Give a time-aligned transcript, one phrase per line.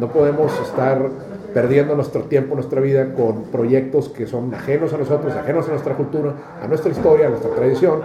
[0.00, 0.98] No podemos estar
[1.54, 5.94] perdiendo nuestro tiempo, nuestra vida con proyectos que son ajenos a nosotros, ajenos a nuestra
[5.94, 8.00] cultura, a nuestra historia, a nuestra tradición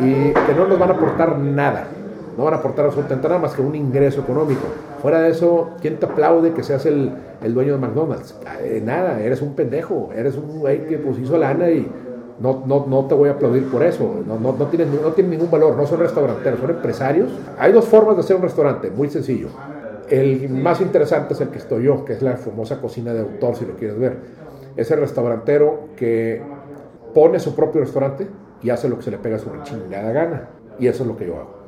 [0.00, 1.88] y que no nos van a aportar nada.
[2.36, 4.62] No van a aportar absolutamente nada más que un ingreso económico.
[5.02, 7.12] Fuera de eso, ¿quién te aplaude que seas el,
[7.42, 8.36] el dueño de McDonald's?
[8.62, 11.90] Eh, nada, eres un pendejo, eres un güey que pues hizo lana y
[12.40, 14.22] no, no, no te voy a aplaudir por eso.
[14.26, 17.30] No, no, no, tienen, no tienen ningún valor, no son restauranteros, son empresarios.
[17.58, 19.48] Hay dos formas de hacer un restaurante, muy sencillo.
[20.12, 23.56] El más interesante es el que estoy yo, que es la famosa cocina de autor,
[23.56, 24.18] si lo quieres ver.
[24.76, 26.42] Es el restaurantero que
[27.14, 28.28] pone su propio restaurante
[28.62, 30.50] y hace lo que se le pega a su chingada gana.
[30.78, 31.61] Y eso es lo que yo hago.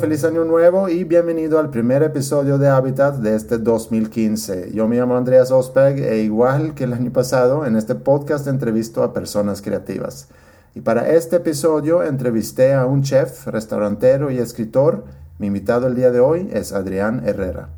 [0.00, 4.72] Feliz año nuevo y bienvenido al primer episodio de Habitat de este 2015.
[4.72, 9.02] Yo me llamo Andreas Osberg e igual que el año pasado, en este podcast entrevisto
[9.02, 10.28] a personas creativas.
[10.74, 15.04] Y para este episodio entrevisté a un chef, restaurantero y escritor.
[15.38, 17.70] Mi invitado el día de hoy es Adrián Herrera.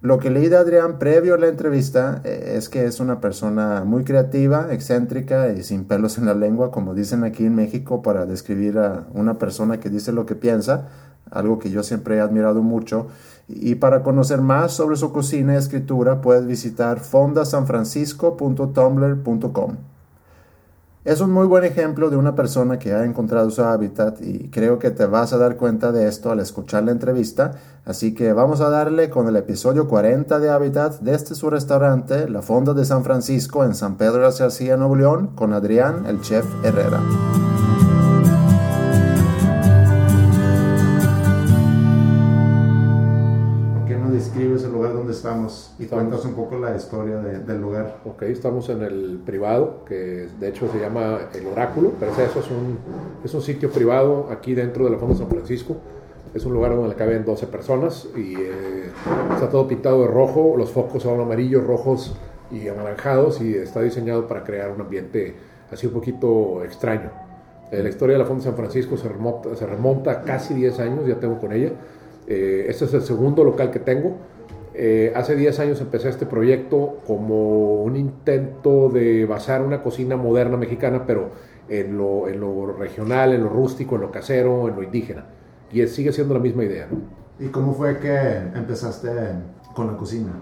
[0.00, 3.84] Lo que leí de Adrián previo a la entrevista eh, es que es una persona
[3.84, 8.26] muy creativa, excéntrica y sin pelos en la lengua, como dicen aquí en México para
[8.26, 10.88] describir a una persona que dice lo que piensa,
[11.30, 13.08] algo que yo siempre he admirado mucho.
[13.48, 19.76] Y para conocer más sobre su cocina y escritura puedes visitar fondasanfrancisco.tumblr.com.
[21.06, 24.80] Es un muy buen ejemplo de una persona que ha encontrado su hábitat y creo
[24.80, 27.52] que te vas a dar cuenta de esto al escuchar la entrevista,
[27.84, 32.42] así que vamos a darle con el episodio 40 de Hábitat desde su restaurante, La
[32.42, 36.44] Fonda de San Francisco en San Pedro de García, Nuevo León, con Adrián, el chef
[36.64, 37.00] Herrera.
[45.78, 47.98] Y cuentas un poco la historia del lugar.
[48.04, 52.50] Ok, estamos en el privado, que de hecho se llama El Oráculo, pero eso es
[52.50, 52.78] un,
[53.24, 55.76] es un sitio privado aquí dentro de la Fonda San Francisco.
[56.34, 58.90] Es un lugar donde caben 12 personas y eh,
[59.34, 62.14] está todo pintado de rojo, los focos son amarillos, rojos
[62.50, 65.34] y anaranjados y está diseñado para crear un ambiente
[65.70, 67.10] así un poquito extraño.
[67.70, 71.06] Eh, la historia de la Fonda San Francisco se remonta, se remonta casi 10 años,
[71.06, 71.72] ya tengo con ella
[72.26, 74.16] eh, este es el segundo local que tengo.
[74.78, 80.58] Eh, hace 10 años empecé este proyecto como un intento de basar una cocina moderna
[80.58, 81.30] mexicana, pero
[81.66, 85.24] en lo, en lo regional, en lo rústico, en lo casero, en lo indígena.
[85.72, 86.88] Y sigue siendo la misma idea.
[87.40, 88.16] ¿Y cómo fue que
[88.54, 89.08] empezaste
[89.74, 90.32] con la cocina?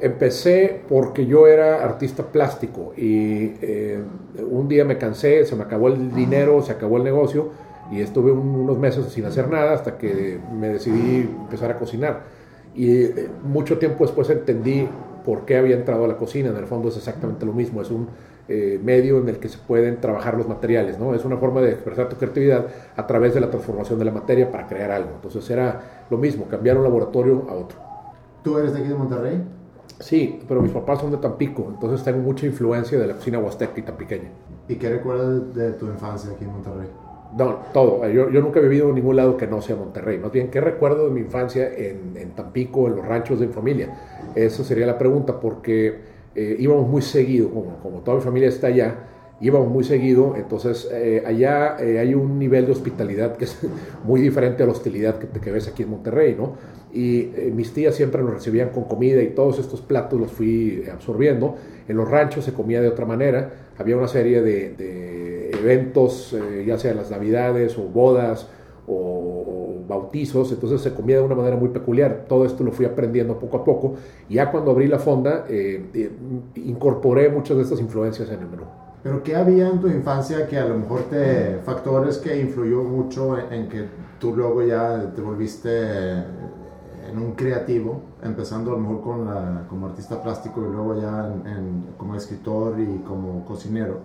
[0.00, 4.02] Empecé porque yo era artista plástico y eh,
[4.50, 7.50] un día me cansé, se me acabó el dinero, se acabó el negocio
[7.92, 12.35] y estuve unos meses sin hacer nada hasta que me decidí empezar a cocinar.
[12.76, 14.86] Y eh, mucho tiempo después entendí
[15.24, 16.50] por qué había entrado a la cocina.
[16.50, 18.08] En el fondo es exactamente lo mismo, es un
[18.48, 21.14] eh, medio en el que se pueden trabajar los materiales, ¿no?
[21.14, 24.50] Es una forma de expresar tu creatividad a través de la transformación de la materia
[24.52, 25.10] para crear algo.
[25.16, 27.78] Entonces era lo mismo, cambiar un laboratorio a otro.
[28.44, 29.42] ¿Tú eres de aquí de Monterrey?
[29.98, 33.72] Sí, pero mis papás son de Tampico, entonces tengo mucha influencia de la cocina huasteca
[33.76, 34.28] y tampiqueña.
[34.68, 36.88] ¿Y qué recuerdas de tu infancia aquí en Monterrey?
[37.36, 38.08] No, todo.
[38.08, 40.18] Yo, yo, nunca he vivido en ningún lado que no sea Monterrey.
[40.18, 40.30] ¿no?
[40.30, 43.90] bien, ¿qué recuerdo de mi infancia en, en, Tampico, en los ranchos de mi familia?
[44.34, 45.96] Esa sería la pregunta, porque
[46.34, 48.94] eh, íbamos muy seguido, como, como, toda mi familia está allá,
[49.40, 53.58] íbamos muy seguido, entonces eh, allá eh, hay un nivel de hospitalidad que es
[54.04, 56.54] muy diferente a la hostilidad que, que ves aquí en Monterrey, ¿no?
[56.92, 61.56] Y mis tías siempre nos recibían con comida y todos estos platos los fui absorbiendo.
[61.86, 66.64] En los ranchos se comía de otra manera, había una serie de, de eventos, eh,
[66.66, 68.48] ya sea las navidades o bodas
[68.86, 72.24] o, bautizos, entonces se comía de una manera muy peculiar.
[72.28, 73.94] Todo esto lo fui aprendiendo poco a poco
[74.28, 76.10] ya cuando abrí la fonda eh, eh,
[76.56, 78.64] incorporé muchas de estas influencias en el menú.
[79.04, 83.38] Pero ¿qué había en tu infancia que a lo mejor te, factores que influyó mucho
[83.38, 83.84] en, que
[84.18, 85.70] tú luego ya te volviste
[87.16, 91.32] en un creativo, empezando a lo mejor con como artista plástico y luego ya
[91.96, 94.00] como escritor y como cocinero?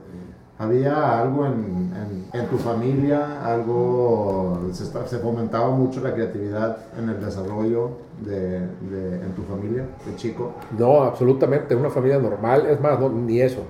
[0.57, 1.91] ¿Había algo en,
[2.31, 7.89] en, tu familia, algo, se, se, fomentaba mucho la creatividad en el desarrollo
[8.23, 10.53] de, de, en tu familia, de chico?
[10.77, 13.61] No, absolutamente, una familia normal, es más, no, ni eso.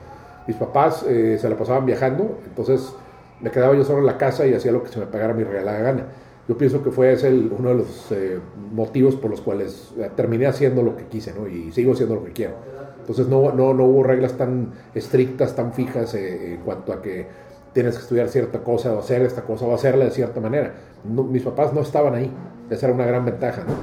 [0.45, 2.93] Mis papás eh, se la pasaban viajando, entonces
[3.39, 5.45] me quedaba yo solo en la casa y hacía lo que se me pagara mi
[5.45, 6.05] regalada gana.
[6.47, 8.39] Yo pienso que fue ese uno de los eh,
[8.73, 11.47] motivos por los cuales eh, terminé haciendo lo que quise, ¿no?
[11.47, 12.55] Y sigo haciendo lo que quiero.
[12.99, 17.27] Entonces no, no, no hubo reglas tan estrictas, tan fijas eh, en cuanto a que
[17.73, 20.73] tienes que estudiar cierta cosa o hacer esta cosa o hacerla de cierta manera.
[21.03, 22.31] mis papás no estaban ahí,
[22.69, 23.63] esa era una gran ventaja.
[23.63, 23.73] ¿no?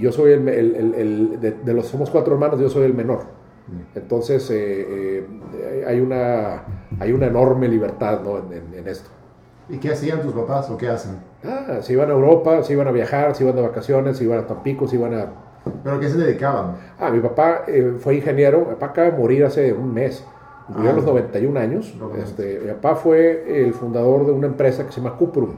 [0.00, 3.38] Yo soy el, el, el, de, de, los, somos cuatro hermanos, yo soy el menor.
[3.94, 6.62] Entonces eh, eh, hay, una,
[7.00, 8.38] hay una enorme libertad ¿no?
[8.38, 9.10] en, en, esto.
[9.68, 11.18] ¿Y qué hacían tus papás o qué hacen?
[11.44, 14.38] Ah, se iban a Europa, se iban a viajar, se iban de vacaciones, se iban
[14.38, 15.26] a Tampico, se iban a...
[15.84, 16.76] ¿Pero qué se dedicaban?
[16.98, 20.24] Ah, mi papá eh, fue ingeniero, mi papá acaba de morir hace un mes,
[20.68, 21.94] murió ah, a los 91 años.
[22.22, 25.50] Este, mi papá fue el fundador de una empresa que se llama Cuprum,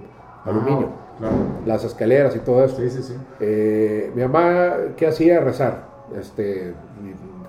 [0.45, 0.89] ah, aluminio.
[1.19, 1.35] Claro.
[1.67, 2.77] Las escaleras y todo eso.
[2.77, 3.15] Sí, sí, sí.
[3.41, 5.39] Eh, mi mamá, ¿qué hacía?
[5.41, 5.85] Rezar.
[6.19, 6.75] Este,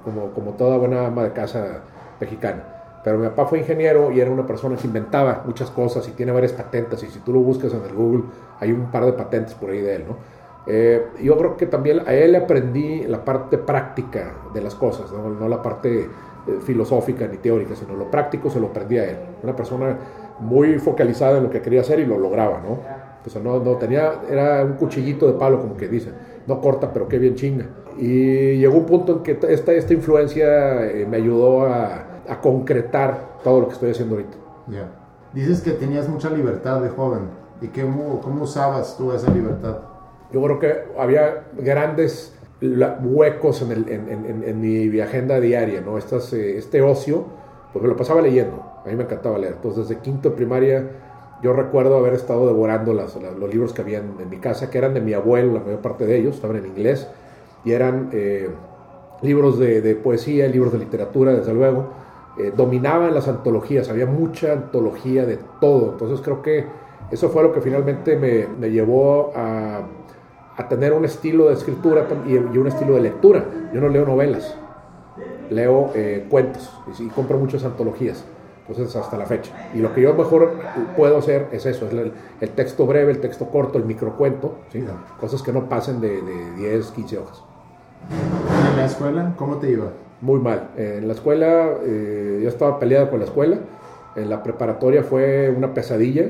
[0.03, 1.81] como, como toda buena ama de casa
[2.19, 2.80] mexicana.
[3.03, 6.31] Pero mi papá fue ingeniero y era una persona que inventaba muchas cosas y tiene
[6.31, 7.01] varias patentes.
[7.03, 8.23] Y si tú lo buscas en el Google,
[8.59, 10.17] hay un par de patentes por ahí de él, ¿no?
[10.67, 15.27] Eh, yo creo que también a él aprendí la parte práctica de las cosas, no,
[15.29, 16.07] no la parte eh,
[16.61, 19.17] filosófica ni teórica, sino lo práctico se lo aprendí a él.
[19.41, 19.97] Una persona
[20.39, 22.79] muy focalizada en lo que quería hacer y lo lograba, ¿no?
[23.23, 26.13] Pues no, no tenía, era un cuchillito de palo, como que dicen,
[26.47, 27.65] no corta, pero qué bien chinga.
[27.97, 33.39] Y llegó un punto en que esta, esta influencia eh, me ayudó a, a, concretar
[33.43, 34.37] todo lo que estoy haciendo ahorita.
[35.33, 37.21] Dices que tenías mucha libertad de joven.
[37.61, 39.77] ¿Y cómo, cómo usabas tú esa libertad?
[40.31, 45.97] Yo creo que había grandes huecos en, el, en, en, en mi agenda diaria, ¿no?
[45.97, 47.25] Estas, eh, este ocio,
[47.73, 48.63] pues me lo pasaba leyendo.
[48.85, 49.53] A mí me encantaba leer.
[49.53, 50.89] Entonces, desde quinto de primaria,
[51.41, 54.93] yo recuerdo haber estado devorando las, los libros que había en, mi casa, que eran
[54.93, 57.07] de mi abuelo, la mayor parte de ellos, estaban en inglés
[57.65, 58.49] y eran eh,
[59.21, 61.89] libros de, poesía, libros de literatura, desde luego.
[62.41, 65.91] Eh, dominaban las antologías, había mucha antología de todo.
[65.91, 66.65] Entonces creo que
[67.11, 69.81] eso fue lo que finalmente me, me llevó a,
[70.57, 73.45] a, tener un estilo de escritura y, y, un estilo de lectura.
[73.73, 74.55] Yo no leo novelas,
[75.51, 78.25] leo eh, cuentos y, y, compro muchas antologías.
[78.67, 79.51] Entonces hasta la fecha.
[79.75, 80.53] Y lo que yo mejor
[80.95, 84.83] puedo hacer es eso, es el, el texto breve, el texto corto, el microcuento, ¿sí?
[85.19, 87.43] cosas que no pasen de, de 10, 15 hojas.
[88.71, 89.87] ¿En la escuela cómo te iba?
[90.21, 90.69] Muy mal.
[90.77, 93.57] En la escuela, eh, yo estaba peleado con la escuela.
[94.15, 96.27] En la preparatoria fue una pesadilla,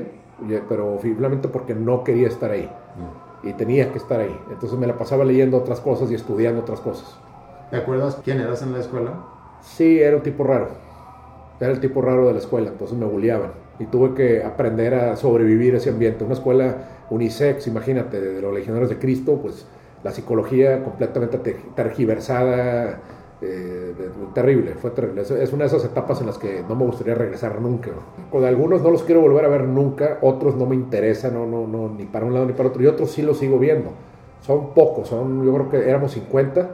[0.68, 2.70] pero finalmente porque no quería estar ahí.
[2.96, 3.48] Mm.
[3.48, 4.36] Y tenía que estar ahí.
[4.50, 7.18] Entonces me la pasaba leyendo otras cosas y estudiando otras cosas.
[7.70, 9.12] ¿Te acuerdas quién eras en la escuela?
[9.62, 10.68] Sí, era un tipo raro.
[11.60, 13.52] Era el tipo raro de la escuela, entonces me bulliaban.
[13.78, 16.24] Y tuve que aprender a sobrevivir ese ambiente.
[16.24, 16.76] Una escuela
[17.10, 19.66] unisex, imagínate, de los legionarios de Cristo, pues
[20.02, 21.38] la psicología completamente
[21.76, 23.00] tergiversada,
[23.42, 23.94] eh,
[24.32, 25.22] terrible, fue terrible.
[25.22, 27.90] Es, una de esas etapas en las que no me gustaría regresar nunca.
[28.30, 31.66] Con algunos no los quiero volver a ver nunca, otros no me interesan, no, no,
[31.66, 33.90] no, ni para un lado ni para otro, y otros sí los sigo viendo.
[34.42, 36.70] Son pocos, son, yo creo que éramos 50,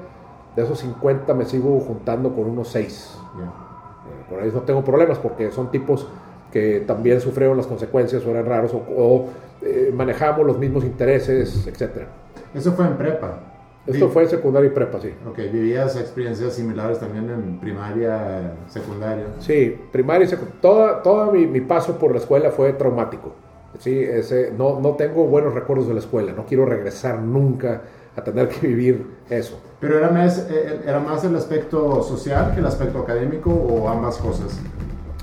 [0.56, 3.18] de esos 50 me sigo juntando con unos 6.
[3.18, 6.06] Eh, por ahí no tengo problemas porque son tipos
[6.52, 9.28] que también sufrieron las consecuencias o eran raros o, o
[9.62, 12.08] eh, manejamos los mismos intereses, etcétera.
[12.54, 13.47] Eso fue en prepa.
[13.88, 15.14] Esto fue en secundaria y prepa, sí.
[15.26, 19.25] Ok, ¿vivías experiencias similares también en primaria, secundaria?
[19.38, 20.61] Sí, primaria y secundaria.
[20.61, 23.35] Todo, todo mi, mi, paso por la escuela fue traumático.
[23.79, 26.32] Sí, ese, no, no tengo buenos recuerdos de la escuela.
[26.32, 27.82] No quiero regresar nunca
[28.17, 29.61] a tener que vivir eso.
[29.81, 33.88] ¿Pero era más, eh, eh, era más el aspecto social que el aspecto académico o
[33.88, 34.61] ambas cosas?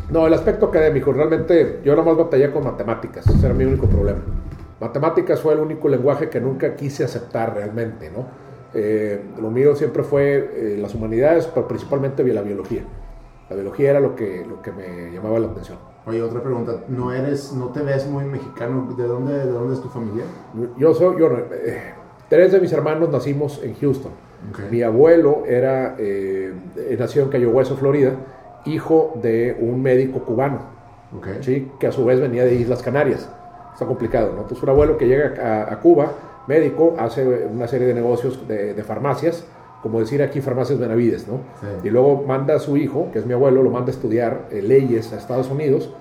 [0.10, 1.12] No, el aspecto académico.
[1.12, 3.28] Realmente yo nada más batallé con matemáticas.
[3.28, 4.20] Ese era mi único problema.
[4.80, 8.45] Matemáticas fue el único lenguaje que nunca quise aceptar realmente, ¿no?
[8.76, 12.84] Eh, lo mío siempre fue eh, las humanidades, pero principalmente la biología.
[13.50, 15.78] La biología era lo que, lo que me llamaba la atención.
[16.06, 18.94] Oye, otra pregunta, ¿no eres, no te ves muy mexicano?
[18.96, 20.26] ¿De dónde, de dónde es tu familia?
[20.78, 21.94] Yo soy, yo, eh,
[22.30, 24.12] tres de mis hermanos nacimos en Houston.
[24.52, 24.66] Okay.
[24.70, 26.54] Mi abuelo era, eh,
[27.00, 28.12] nació en Cayo Hueso, Florida,
[28.66, 30.60] hijo de un médico cubano,
[31.18, 31.38] okay.
[31.42, 31.72] ¿sí?
[31.80, 33.30] que a su vez venía de Islas Canarias
[33.76, 34.42] está complicado, ¿no?
[34.42, 36.12] Entonces un abuelo que llega a, a Cuba,
[36.48, 39.46] médico, hace una serie de negocios de, de, farmacias,
[39.82, 41.40] como decir aquí farmacias Benavides, ¿no?
[41.62, 41.88] Sí.
[41.88, 44.62] Y luego manda a su hijo, que es mi abuelo, lo manda a estudiar eh,
[44.62, 45.92] leyes a Estados Unidos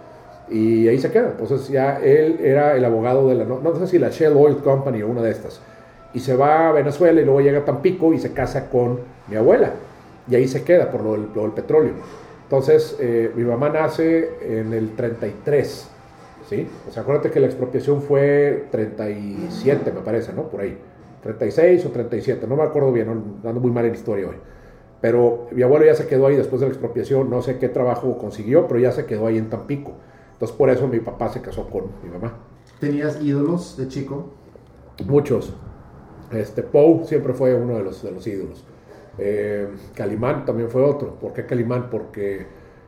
[0.48, 1.30] y ahí se queda.
[1.38, 4.56] Entonces ya él era el abogado de la, no, no sé si la Shell Oil
[4.58, 5.60] Company o una de estas.
[6.12, 9.36] Y se va a Venezuela y luego llega a Tampico y se casa con mi
[9.36, 9.72] abuela.
[10.30, 11.92] Y ahí se queda por lo del, lo del petróleo.
[12.44, 15.90] Entonces, eh, mi mamá nace en el 33
[16.48, 16.66] ¿sí?
[16.88, 20.48] O sea, acuérdate que la expropiación fue 37, me parece, ¿no?
[20.48, 20.78] Por ahí.
[21.22, 24.36] 36 o 37, no me acuerdo bien, no, ando muy mal en historia hoy.
[25.00, 28.18] Pero mi abuelo ya se quedó ahí después de la expropiación, no sé qué trabajo
[28.18, 29.92] consiguió, pero ya se quedó ahí en Tampico.
[30.32, 32.34] Entonces por eso mi papá se casó con mi mamá.
[32.78, 34.32] ¿Tenías ídolos de chico?
[35.06, 35.54] Muchos.
[36.30, 38.64] Este, Poe siempre fue uno de los, de los ídolos.
[39.18, 41.14] Eh, Calimán también fue otro.
[41.14, 41.88] ¿Por qué Calimán?
[41.88, 42.46] Porque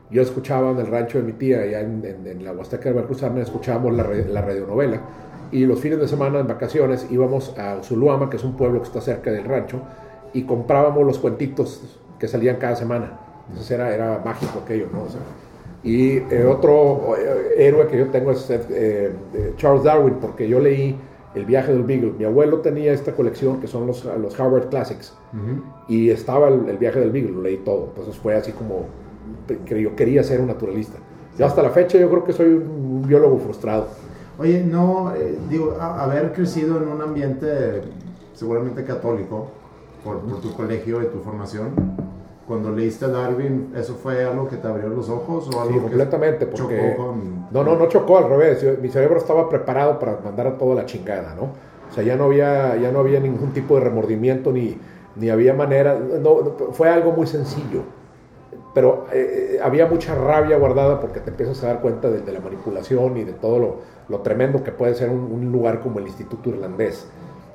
[0.09, 2.95] yo escuchaba en el rancho de mi tía, allá en, en, en la Huasteca de
[2.95, 5.01] Veracruzana, escuchábamos la, la radionovela
[5.51, 8.87] y los fines de semana en vacaciones íbamos a Zuluama, que es un pueblo que
[8.87, 9.81] está cerca del rancho,
[10.33, 13.19] y comprábamos los cuentitos que salían cada semana.
[13.47, 15.05] Entonces era, era mágico aquello, ¿no?
[15.83, 19.13] y eh, otro eh, héroe que yo tengo es eh,
[19.55, 20.97] Charles Darwin, porque yo leí
[21.35, 22.13] El viaje del Beagle.
[22.17, 25.15] Mi abuelo tenía esta colección que son los, los Harvard Classics,
[25.87, 27.85] y estaba el, el, viaje del Beagle, lo leí todo.
[27.89, 28.87] Entonces fue así como
[29.65, 30.97] que yo quería ser un naturalista.
[31.37, 33.87] Y hasta la fecha yo creo que soy un biólogo frustrado.
[34.39, 35.13] Oye, no,
[35.49, 37.81] digo, haber crecido en un ambiente
[38.33, 39.47] seguramente católico,
[40.03, 41.71] por, tu colegio y tu formación,
[42.47, 45.79] cuando leíste a Darwin, ¿eso fue algo que te abrió los ojos o algo sí,
[45.79, 46.95] completamente, porque
[47.51, 48.79] no, no, no chocó al revés.
[48.81, 51.49] mi cerebro estaba preparado para mandar a toda la chingada, ¿no?
[51.89, 54.77] O sea, ya no había, ya no había ningún tipo de remordimiento ni,
[55.15, 55.99] ni había manera.
[55.99, 57.81] No, fue algo muy sencillo,
[58.77, 63.17] pero eh, había mucha rabia guardada porque te empiezas a dar cuenta de, la manipulación
[63.17, 63.75] y de todo lo,
[64.07, 67.07] lo tremendo que puede ser un, un lugar como el Instituto Irlandés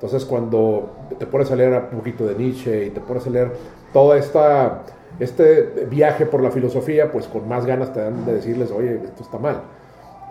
[0.02, 3.52] entonces cuando te pones a leer un poquito de Nietzsche y te pones a leer
[3.93, 4.83] todo esta,
[5.21, 9.23] este viaje por la filosofía, pues con más ganas te dan de decirles, oye, esto
[9.23, 9.62] está mal.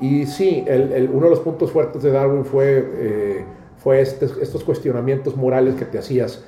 [0.01, 3.45] Y sí, el, uno de los puntos fuertes de Darwin fue, eh,
[3.77, 6.43] fue este, estos cuestionamientos morales que te hacías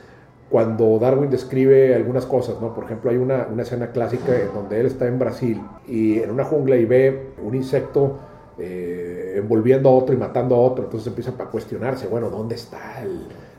[0.54, 2.76] cuando Darwin describe algunas cosas, ¿no?
[2.76, 6.30] Por ejemplo, hay una, una escena clásica en donde él está en Brasil y en
[6.30, 8.20] una jungla y ve un insecto
[8.60, 10.84] eh, envolviendo a otro y matando a otro.
[10.84, 13.04] Entonces empieza a cuestionarse, bueno, ¿dónde está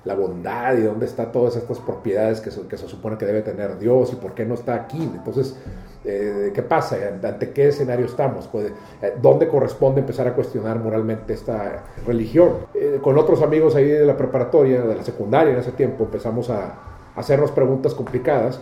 [0.05, 3.43] la bondad y dónde están todas estas propiedades que se, que se, supone que debe
[3.43, 5.03] tener Dios y por qué no está aquí?
[5.03, 5.57] Entonces,
[6.05, 6.97] eh, ¿qué pasa?
[7.23, 8.49] ¿Ante qué escenario estamos?
[8.49, 12.75] Pues, eh, ¿Dónde corresponde empezar a cuestionar moralmente esta religión?
[13.01, 16.75] con otros amigos ahí de la preparatoria, de la secundaria en ese tiempo, empezamos a,
[17.17, 18.61] hacernos preguntas complicadas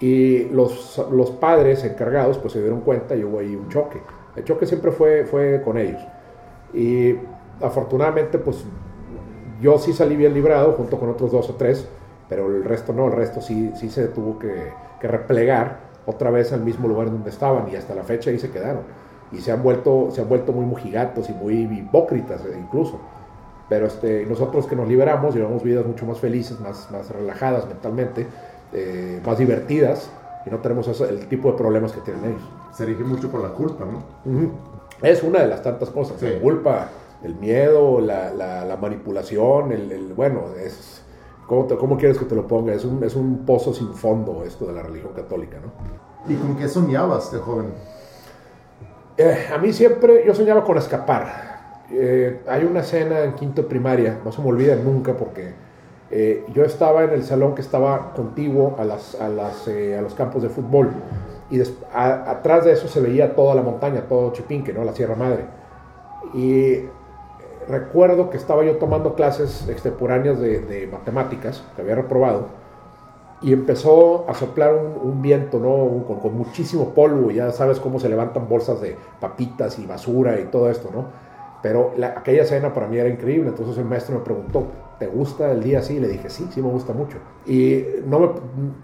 [0.00, 4.00] y los, los padres encargados pues se dieron cuenta y hubo ahí un choque
[4.36, 6.00] el choque siempre fue, fue con ellos.
[6.72, 7.14] Y
[7.60, 8.64] afortunadamente, pues
[9.60, 11.86] yo sí salí bien librado junto con otros dos o tres,
[12.28, 16.52] pero el resto no, el resto sí, sí se tuvo que, que replegar otra vez
[16.52, 18.82] al mismo lugar donde estaban y hasta la fecha ahí se quedaron.
[19.32, 23.00] Y se han vuelto, se han vuelto muy mojigatos y muy hipócritas eh, incluso.
[23.68, 28.26] Pero este, nosotros que nos liberamos llevamos vidas mucho más felices, más, más relajadas mentalmente,
[28.72, 30.10] eh, más divertidas
[30.44, 32.42] y no tenemos el tipo de problemas que tienen ellos
[32.72, 34.02] se rige mucho por la culpa, ¿no?
[35.02, 36.88] Es una de las tantas cosas, la culpa,
[37.22, 41.01] el miedo, la, la, manipulación, el, bueno, es,
[41.52, 42.72] ¿cómo, ¿cómo, quieres que te lo ponga?
[42.72, 46.32] Es un, es un pozo sin fondo esto de la religión católica, ¿no?
[46.32, 47.66] ¿Y con qué soñabas de joven?
[49.18, 51.84] Eh, a mí siempre, yo soñaba con escapar.
[51.90, 55.52] Eh, hay una escena en quinto primaria, no se me olvida nunca porque
[56.10, 60.14] eh, yo estaba en el salón que estaba contiguo a, las, a, las, a los
[60.14, 60.90] campos de fútbol
[61.50, 61.60] y
[61.92, 64.84] atrás de eso se veía toda la montaña, todo Chipinque, ¿no?
[64.84, 65.44] la Sierra Madre.
[66.32, 66.86] Y
[67.68, 72.46] recuerdo que estaba yo tomando clases extemporáneas de, matemáticas, que había reprobado,
[73.40, 76.04] y empezó a soplar un, viento, ¿no?
[76.20, 80.44] Con, muchísimo polvo, y ya sabes cómo se levantan bolsas de papitas y basura y
[80.44, 81.06] todo esto, ¿no?
[81.62, 84.66] Pero aquella escena para mí era increíble, entonces el maestro me preguntó,
[84.98, 85.98] ¿te gusta el día así?
[85.98, 87.18] Le dije, sí, sí me gusta mucho.
[87.46, 88.34] Y no,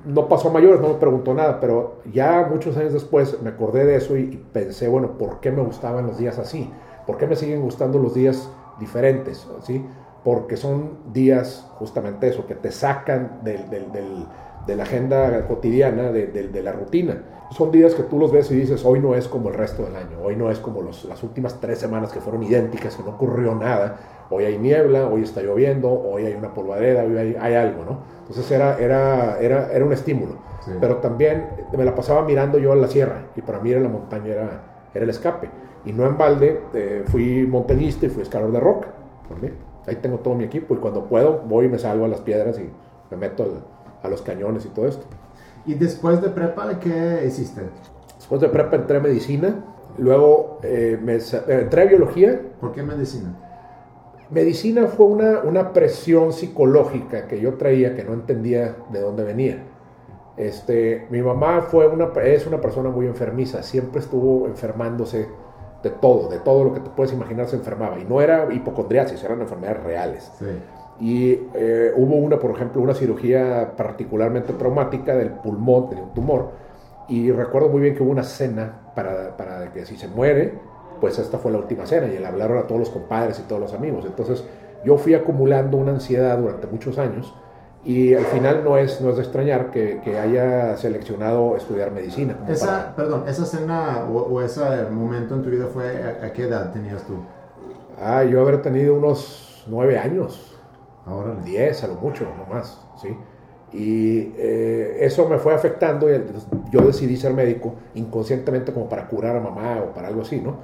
[0.04, 3.84] no pasó a mayores, no me preguntó nada, pero ya muchos años después me acordé
[3.84, 6.72] de eso y, pensé, bueno, ¿por qué me gustaban los días así?
[7.06, 9.46] ¿Por qué me siguen gustando los días diferentes?
[9.62, 9.84] ¿sí?
[10.24, 14.26] Porque son días justamente eso, que te sacan del, del, del,
[14.66, 17.22] de la agenda cotidiana, de, la rutina.
[17.50, 19.96] Son días que tú los ves y dices, hoy no es como el resto del
[19.96, 23.10] año, hoy no es como los, las últimas tres semanas que fueron idénticas, que no
[23.10, 23.96] ocurrió nada
[24.30, 27.98] hoy hay niebla, hoy está lloviendo, hoy hay una polvadera, hoy hay, algo, ¿no?
[28.20, 30.36] Entonces era, era, era, era un estímulo.
[30.80, 33.88] Pero también me la pasaba mirando yo a la sierra y para mí era la
[33.88, 35.48] montaña, era, era el escape.
[35.88, 38.88] Y no en balde, eh, fui montañista y fui escalador de roca.
[39.26, 39.54] También.
[39.86, 42.58] Ahí tengo todo mi equipo y cuando puedo voy y me salgo a las piedras
[42.58, 42.68] y
[43.10, 43.62] me meto
[44.02, 45.06] a los cañones y todo esto.
[45.64, 47.62] ¿Y después de prepa qué hiciste?
[48.16, 49.64] Después de prepa entré a medicina,
[49.96, 52.38] luego eh, me, entré a biología.
[52.60, 53.34] ¿Por qué medicina?
[54.30, 59.64] Medicina fue una, una, presión psicológica que yo traía que no entendía de dónde venía.
[60.36, 65.28] Este, mi mamá fue una, es una persona muy enfermiza, siempre estuvo enfermándose
[65.82, 67.98] de todo, de todo lo que te puedes imaginar se enfermaba.
[67.98, 70.32] Y no era hipocondriasis, eran enfermedades reales.
[71.00, 76.50] Y eh, hubo una, por ejemplo, una cirugía particularmente traumática del pulmón, de un tumor.
[77.08, 80.54] Y recuerdo muy bien que hubo una cena para, para que si se muere,
[81.00, 83.60] pues esta fue la última cena y le hablaron a todos los compadres y todos
[83.60, 84.04] los amigos.
[84.04, 84.44] Entonces
[84.84, 87.34] yo fui acumulando una ansiedad durante muchos años
[87.84, 92.36] y al final no es, no es de extrañar que, que haya seleccionado estudiar medicina.
[92.48, 96.72] Esa, Perdón, esa cena o, o, ese momento en tu vida fue, a, qué edad
[96.72, 97.14] tenías tú?
[98.00, 100.54] Ah, yo haber tenido unos nueve años.
[101.06, 101.36] Ahora.
[101.44, 103.16] Diez, a lo mucho, no más, ¿sí?
[103.72, 106.22] Y eh, eso me fue afectando y
[106.70, 110.56] yo decidí ser médico inconscientemente como para curar a mamá o para algo así, ¿no?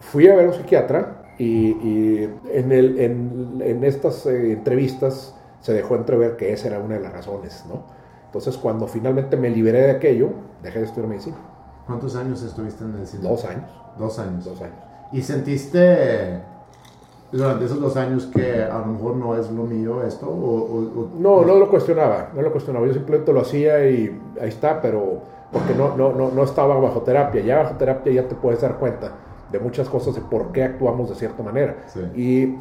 [0.00, 2.98] Fui a ver a un psiquiatra y, en, el,
[3.60, 7.82] en, estas eh, entrevistas se dejó entrever que esa era una de las razones, ¿no?
[8.26, 10.30] Entonces cuando finalmente me liberé de aquello,
[10.62, 11.36] dejé de estudiar medicina.
[11.86, 13.28] ¿Cuántos años estuviste en medicina?
[13.28, 13.70] Dos años.
[13.98, 14.44] Dos años.
[14.44, 14.76] Dos años.
[15.12, 16.42] ¿Y sentiste
[17.32, 20.28] durante esos dos años que a lo mejor no es lo mío esto?
[20.28, 22.86] O, no, no lo cuestionaba, no lo cuestionaba.
[22.86, 27.00] Yo simplemente lo hacía y ahí está, pero porque no, no, no, no estaba bajo
[27.00, 27.40] terapia.
[27.40, 29.12] Ya bajo terapia ya te puedes dar cuenta
[29.50, 31.76] de muchas cosas de por qué actuamos de cierta manera.
[32.14, 32.56] Y eh,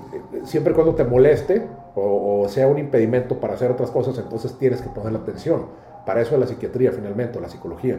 [0.46, 4.90] siempre cuando te moleste o, sea un impedimento para hacer otras cosas, entonces tienes que
[4.90, 5.66] poner la atención.
[6.06, 7.98] Para eso es la psiquiatría finalmente, la psicología.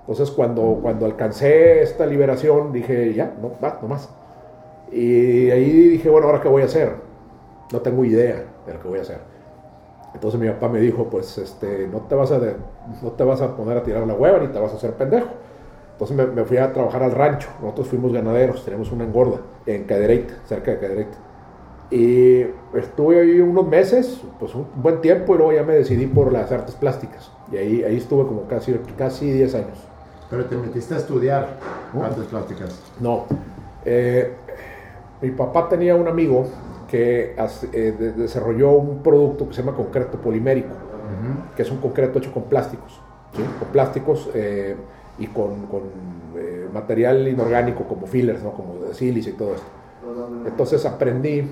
[0.00, 4.08] Entonces cuando, cuando alcancé esta liberación dije, ya, no, va, no más.
[4.90, 6.92] Y ahí dije, bueno, ¿ahora qué voy a hacer?
[7.72, 9.18] No tengo idea de lo que voy a hacer.
[10.14, 12.38] Entonces mi papá me dijo, pues este, no, te vas a
[13.02, 15.28] no te vas a poner a tirar la hueva ni te vas a hacer pendejo.
[15.92, 17.48] Entonces me, fui a trabajar al rancho.
[17.60, 21.25] Nosotros fuimos ganaderos, tenemos una engorda en Cadereyta, cerca de Cadereyta.
[21.90, 22.42] Y
[22.74, 26.50] estuve ahí unos meses, pues un buen tiempo, y luego ya me decidí por las
[26.50, 27.30] artes plásticas.
[27.52, 29.78] Y ahí, ahí estuve como casi, casi 10 años.
[30.28, 31.58] ¿Pero te metiste a estudiar
[32.02, 32.82] artes plásticas?
[32.98, 33.26] No.
[33.84, 34.32] Eh,
[35.22, 36.46] mi papá tenía un amigo
[36.88, 37.34] que
[37.72, 40.74] eh, desarrolló un producto que se llama concreto polimérico,
[41.54, 43.00] que es un concreto hecho con plásticos,
[43.58, 44.76] con plásticos eh,
[45.18, 45.82] y con, con
[46.36, 48.52] eh, material inorgánico como fillers, ¿no?
[48.52, 49.66] como de sílice y todo esto.
[50.46, 51.50] Entonces aprendí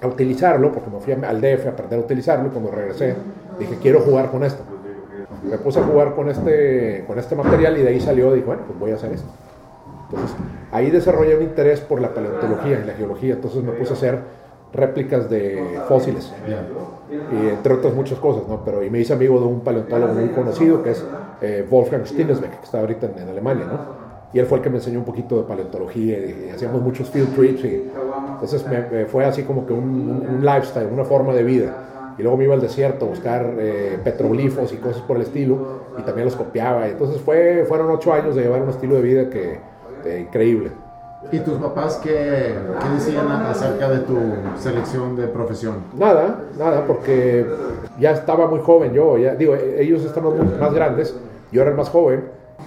[0.00, 3.16] a utilizarlo, porque me fui al DF a aprender a utilizarlo y cuando regresé
[3.58, 4.62] dije, quiero jugar con esto.
[5.48, 8.62] Me puse a jugar con este, con este material y de ahí salió, dije, bueno,
[8.66, 9.28] pues voy a hacer esto.
[10.10, 10.36] Entonces,
[10.72, 14.18] ahí desarrollé un interés por la paleontología y la geología, entonces me puse a hacer
[14.72, 16.32] réplicas de fósiles,
[17.10, 18.62] y entre otras muchas cosas, ¿no?
[18.64, 21.04] Pero y me hice amigo de un paleontólogo muy conocido que es
[21.40, 24.08] eh, Wolfgang Stinesbeck, que está ahorita en, Alemania, ¿no?
[24.32, 27.34] Y él fue el que me enseñó un poquito de paleontología y, hacíamos muchos field
[27.34, 27.90] trips y
[28.40, 32.14] entonces me, fue así como que un, un, lifestyle, una forma de vida.
[32.18, 35.56] Y luego me iba al desierto a buscar eh, petroglifos y cosas por el estilo
[35.98, 36.88] y también los copiaba.
[36.88, 39.60] Entonces fue, fueron ocho años de llevar un estilo de vida que
[40.20, 40.70] increíble.
[41.32, 44.16] ¿Y tus papás qué, qué, decían acerca de tu
[44.56, 45.76] selección de profesión?
[45.96, 47.44] Nada, nada, porque
[47.98, 51.16] ya estaba muy joven yo, ya, digo, ellos estaban más grandes,
[51.50, 52.24] yo era el más joven,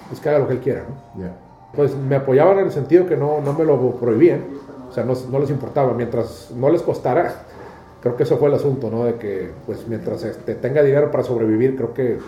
[0.09, 0.83] pues que haga lo que él quiera,
[1.15, 1.29] ¿no?
[1.73, 4.41] Pues me apoyaban en el sentido que no, no me lo prohibían,
[4.91, 7.45] o sea, no, no, les importaba, mientras no les costara,
[8.01, 9.05] creo que eso fue el asunto, ¿no?
[9.05, 12.19] De que, pues mientras este, tenga dinero para sobrevivir, creo que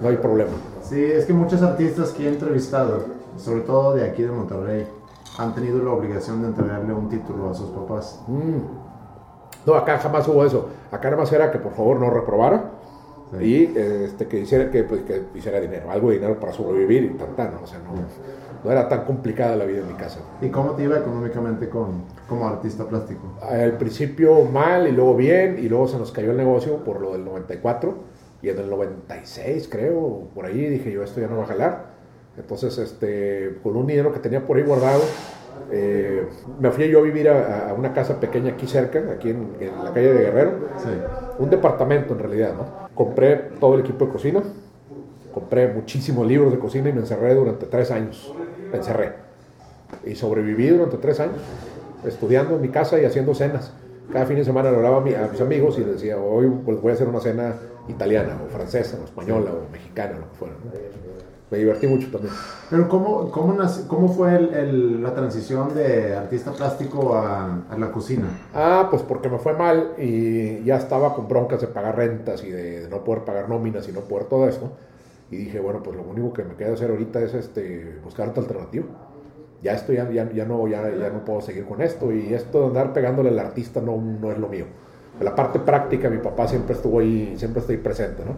[0.00, 0.50] no hay problema.
[0.82, 3.04] Sí, es que muchos artistas que he entrevistado,
[3.36, 4.88] sobre todo de aquí de Monterrey,
[5.38, 8.20] han tenido la obligación de entregarle un título a sus papás.
[8.26, 9.66] Mm.
[9.66, 10.68] No, acá jamás hubo eso.
[10.90, 12.72] Acá nada más era que por favor no reprobara
[13.40, 17.08] y este, que, hiciera, que, pues, que, hiciera dinero, algo de dinero para sobrevivir y
[17.36, 17.92] tan, O sea, no,
[18.64, 20.20] no, era tan complicada la vida en mi casa.
[20.40, 23.38] ¿Y cómo te iba económicamente con, como artista plástico?
[23.42, 27.12] Al principio mal y luego bien y luego se nos cayó el negocio por lo
[27.12, 27.94] del 94
[28.42, 32.00] y en el 96 creo, por ahí dije yo esto ya no va a jalar
[32.40, 35.02] entonces, este, con un dinero que tenía por ahí guardado,
[35.70, 36.26] eh,
[36.58, 39.52] me fui yo a vivir a, una casa pequeña aquí cerca, aquí en,
[39.84, 40.52] la calle de Guerrero.
[41.38, 42.88] Un departamento en realidad, ¿no?
[42.94, 44.42] Compré todo el equipo de cocina,
[45.32, 48.34] compré muchísimos libros de cocina y me encerré durante tres años.
[48.70, 49.12] Me encerré.
[50.04, 51.38] Y sobreviví durante tres años,
[52.04, 53.72] estudiando en mi casa y haciendo cenas.
[54.12, 56.90] Cada fin de semana le hablaba a, mis amigos y les decía, hoy pues, voy
[56.90, 57.54] a hacer una cena
[57.88, 60.54] italiana o francesa o española o mexicana, lo que fuera
[61.50, 62.32] me divertí mucho también.
[62.70, 63.56] Pero ¿cómo, cómo,
[63.88, 68.28] cómo fue el, la transición de artista plástico a, a, la cocina?
[68.54, 72.50] Ah, pues porque me fue mal y ya estaba con broncas de pagar rentas y
[72.50, 74.70] de, no poder pagar nóminas y no poder todo esto.
[75.30, 78.42] Y dije, bueno, pues lo único que me queda hacer ahorita es este, buscar otra
[78.42, 78.86] alternativa.
[79.62, 82.60] Ya, esto ya, ya, ya, no, ya, ya no puedo seguir con esto y esto
[82.62, 84.64] de andar pegándole al artista no, no es lo mío.
[85.20, 88.32] La parte práctica, mi papá siempre estuvo ahí, siempre estoy presente, ¿no?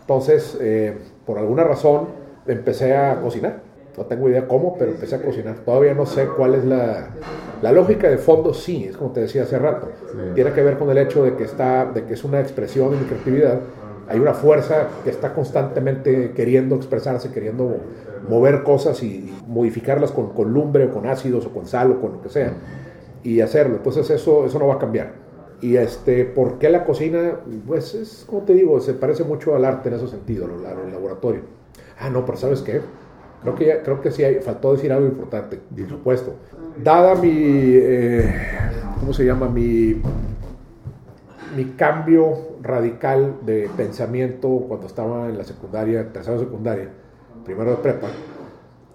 [0.00, 2.08] Entonces, eh, por alguna razón,
[2.46, 3.60] empecé a cocinar.
[3.96, 5.56] No tengo idea cómo, pero empecé a cocinar.
[5.64, 7.10] Todavía no sé cuál es la,
[7.62, 9.88] la lógica de fondo, sí, es como te decía hace rato.
[10.34, 12.96] Tiene que ver con el hecho de que, está, de que es una expresión de
[12.96, 13.60] mi creatividad.
[14.08, 17.76] Hay una fuerza que está constantemente queriendo expresarse, queriendo
[18.28, 22.12] mover cosas y, modificarlas con, con, lumbre o con ácidos o con sal o con
[22.12, 22.52] lo que sea
[23.24, 23.76] y hacerlo.
[23.76, 25.12] Entonces eso, eso no va a cambiar.
[25.60, 27.40] Y este, ¿por qué la cocina?
[27.66, 31.40] Pues es, como te digo, se parece mucho al arte en ese sentido, al laboratorio.
[31.98, 32.82] Ah, no, pero ¿sabes qué?
[33.42, 36.34] Creo que, creo que sí hay, faltó decir algo importante, por supuesto.
[36.82, 38.30] Dada mi, eh,
[39.00, 39.48] ¿cómo se llama?
[39.48, 40.00] Mi,
[41.56, 46.88] mi cambio radical de pensamiento cuando estaba en la secundaria, tercera secundaria,
[47.44, 48.08] primero de prepa,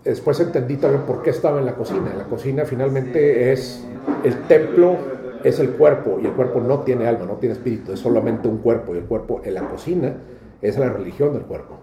[0.04, 2.14] después entendí también por qué estaba en la cocina.
[2.18, 3.86] La cocina finalmente es
[4.24, 4.98] el templo,
[5.44, 8.58] es el cuerpo, y el cuerpo no tiene alma, no tiene espíritu, es solamente un
[8.58, 10.16] cuerpo, y el cuerpo en la cocina
[10.62, 11.78] es la religión del cuerpo.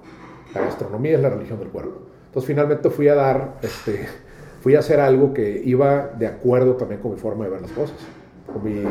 [0.55, 2.01] La gastronomía es la religión del cuerpo.
[2.27, 4.07] Entonces finalmente fui a dar, este,
[4.61, 7.72] fui a hacer algo que iba de acuerdo también con mi forma de ver las
[7.72, 7.96] cosas,
[8.62, 8.82] mi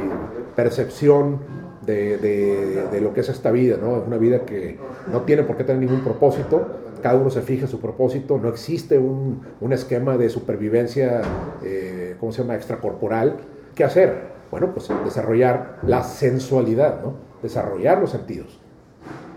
[0.55, 1.39] percepción
[1.85, 3.97] de, de, lo que es esta vida, ¿no?
[3.97, 4.77] Es una vida que
[5.11, 6.65] no tiene por qué tener ningún propósito,
[7.01, 11.21] cada uno se fija su propósito, no existe un, un esquema de supervivencia,
[11.63, 13.37] eh, ¿cómo se llama?, extracorporal.
[13.75, 14.35] ¿Qué hacer?
[14.49, 17.13] Bueno, pues desarrollar la sensualidad, ¿no?
[17.43, 18.59] Desarrollar los sentidos.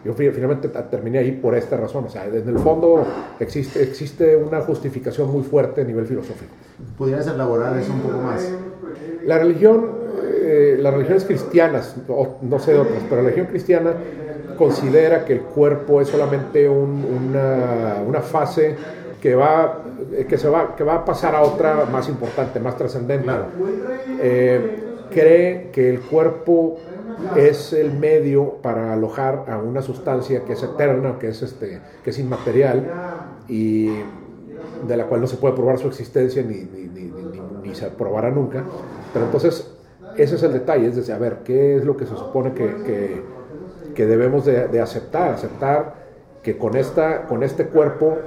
[0.05, 2.05] Yo finalmente terminé ahí por esta razón.
[2.05, 3.05] O sea, en el fondo
[3.41, 6.53] existe, existe una justificación muy fuerte a nivel filosófico.
[6.97, 8.49] ¿Podrías elaborar eso un poco más?
[9.27, 9.98] La religión,
[10.41, 11.97] eh, las religiones cristianas,
[12.43, 13.93] no sé de otras, pero la religión cristiana
[14.57, 18.75] considera que el cuerpo es solamente una, una, fase
[19.23, 19.83] que va,
[20.29, 23.31] que, se va, que va a pasar a otra más importante, más trascendente.
[24.21, 26.79] Eh, cree que el cuerpo
[27.37, 32.11] es el medio para alojar a una sustancia que es eterna, que es, este, que
[32.11, 32.87] es inmaterial
[33.49, 33.89] y
[34.87, 37.11] de la cual no se puede probar su existencia ni, ni,
[37.63, 38.65] ni, se probará nunca.
[39.13, 39.78] Pero entonces,
[40.23, 43.23] ese es el detalle, es decir, a ver, ¿qué es lo que se supone que,
[43.95, 45.33] que, debemos de, aceptar?
[45.33, 45.95] Aceptar
[46.43, 48.19] que con, esta, con este cuerpo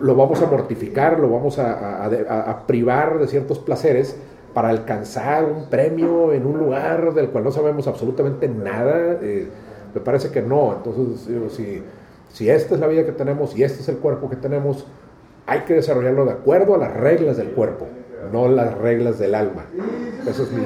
[0.00, 4.16] lo vamos a mortificar, lo vamos a privar de ciertos placeres
[4.54, 9.48] para alcanzar un premio en un lugar del cual no sabemos absolutamente nada, eh,
[9.94, 10.74] me parece que no.
[10.76, 11.82] Entonces, si,
[12.32, 14.86] si esta es la vida que tenemos y este es el cuerpo que tenemos,
[15.46, 17.86] hay que desarrollarlo de acuerdo a las reglas del cuerpo,
[18.32, 19.64] no las reglas del alma.
[20.26, 20.62] Ese es mi,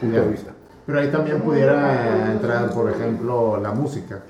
[0.00, 0.52] punto de vista.
[0.86, 4.20] Pero ahí también pudiera entrar, por ejemplo, la música.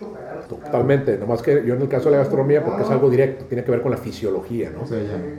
[0.49, 3.63] Totalmente, nomás que yo en el caso de la gastronomía, porque es algo directo, tiene
[3.63, 4.85] que ver con la fisiología, ¿no?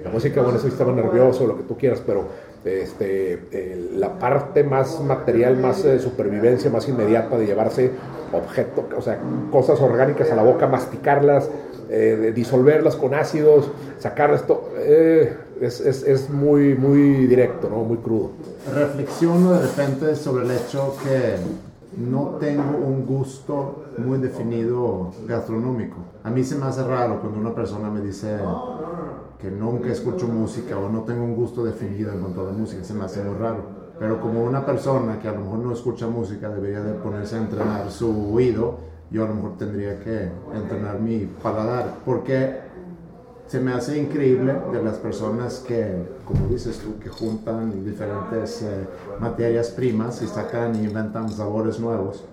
[0.04, 2.26] la música, bueno, es el sistema nervioso, lo que tú quieras, pero
[2.64, 7.92] este, la parte más material, más de supervivencia, más inmediata de llevarse
[8.32, 9.20] objetos, o sea,
[9.52, 11.50] cosas orgánicas a la boca, masticarlas,
[11.90, 17.78] eh, disolverlas con ácidos, sacar esto, eh, es, es, es, muy, muy directo, ¿no?
[17.84, 18.32] muy crudo.
[18.74, 21.36] Reflexiono de repente sobre el hecho que
[21.98, 25.98] no tengo un gusto muy definido gastronómico.
[26.24, 28.38] A mí se me hace raro cuando una persona me dice
[29.40, 32.84] que nunca escucho música o no tengo un gusto definido en cuanto a la música,
[32.84, 33.80] se me hace muy raro.
[34.00, 37.40] Pero como una persona que a lo mejor no escucha música debería de ponerse a
[37.40, 38.78] entrenar su oído,
[39.12, 42.69] yo a lo mejor tendría que entrenar mi paladar, porque
[43.50, 45.84] se me hace increíble de las personas que,
[46.24, 48.86] como dices tú, que juntan diferentes eh,
[49.20, 52.24] materias primas y sacan y inventan sabores nuevos,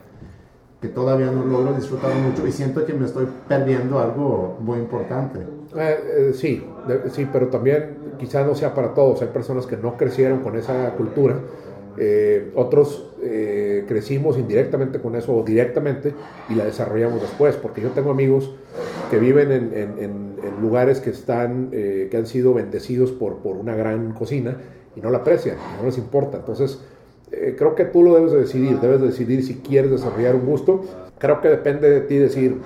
[0.82, 5.38] que todavía no logro disfrutar mucho y siento que me estoy perdiendo algo muy importante.
[5.74, 6.62] Eh, eh, sí,
[7.12, 9.22] sí, pero también quizás no sea para todos.
[9.22, 11.36] Hay personas que no crecieron con esa cultura.
[11.96, 13.04] Eh, otros
[13.88, 16.14] crecimos indirectamente con eso o directamente
[16.48, 18.54] y la desarrollamos después, porque yo tengo amigos
[19.10, 20.26] que viven en, en,
[20.60, 24.56] lugares que, están, que han sido bendecidos por, por una gran cocina
[24.94, 26.38] y no la aprecian, no les importa.
[26.38, 26.80] Entonces,
[27.30, 30.82] creo que tú lo debes de decidir, debes de decidir si quieres desarrollar un gusto.
[31.18, 32.58] Creo que depende de ti decir,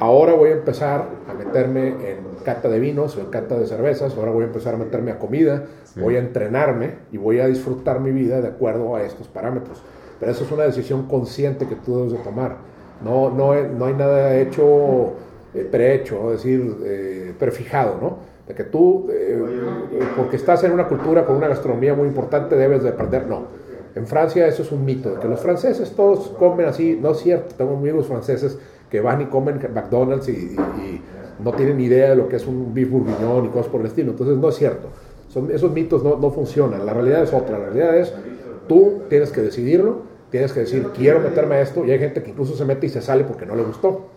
[0.00, 4.16] ahora voy a empezar a meterme en cata de vinos o en cata de cervezas,
[4.16, 8.00] ahora voy a empezar a meterme a comida, voy a entrenarme y voy a disfrutar
[8.00, 9.82] mi vida de acuerdo a estos parámetros.
[10.18, 12.56] Pero eso es una decisión consciente que tú debes de tomar.
[13.04, 15.14] No, no, no hay nada hecho,
[15.54, 18.18] eh, prehecho, es decir, eh, prefijado, ¿no?
[18.46, 19.38] De que tú, eh,
[20.16, 23.26] porque estás en una cultura con una gastronomía muy importante, debes de aprender.
[23.26, 23.46] No.
[23.94, 27.18] En Francia eso es un mito, de que los franceses todos comen así, no es
[27.18, 28.58] cierto, tengo amigos franceses
[28.90, 30.56] que van y comen McDonald's y
[31.42, 34.12] no tienen idea de lo que es un beef bourguignon y cosas por el estilo.
[34.12, 34.88] Entonces no es cierto.
[35.28, 36.84] Son, esos mitos no, no funcionan.
[36.86, 37.58] La realidad es otra.
[37.58, 38.12] La realidad es
[38.68, 42.30] tú tienes que decidirlo, tienes que decir quiero meterme a esto y hay gente que
[42.30, 44.11] incluso se mete y se sale porque no le gustó.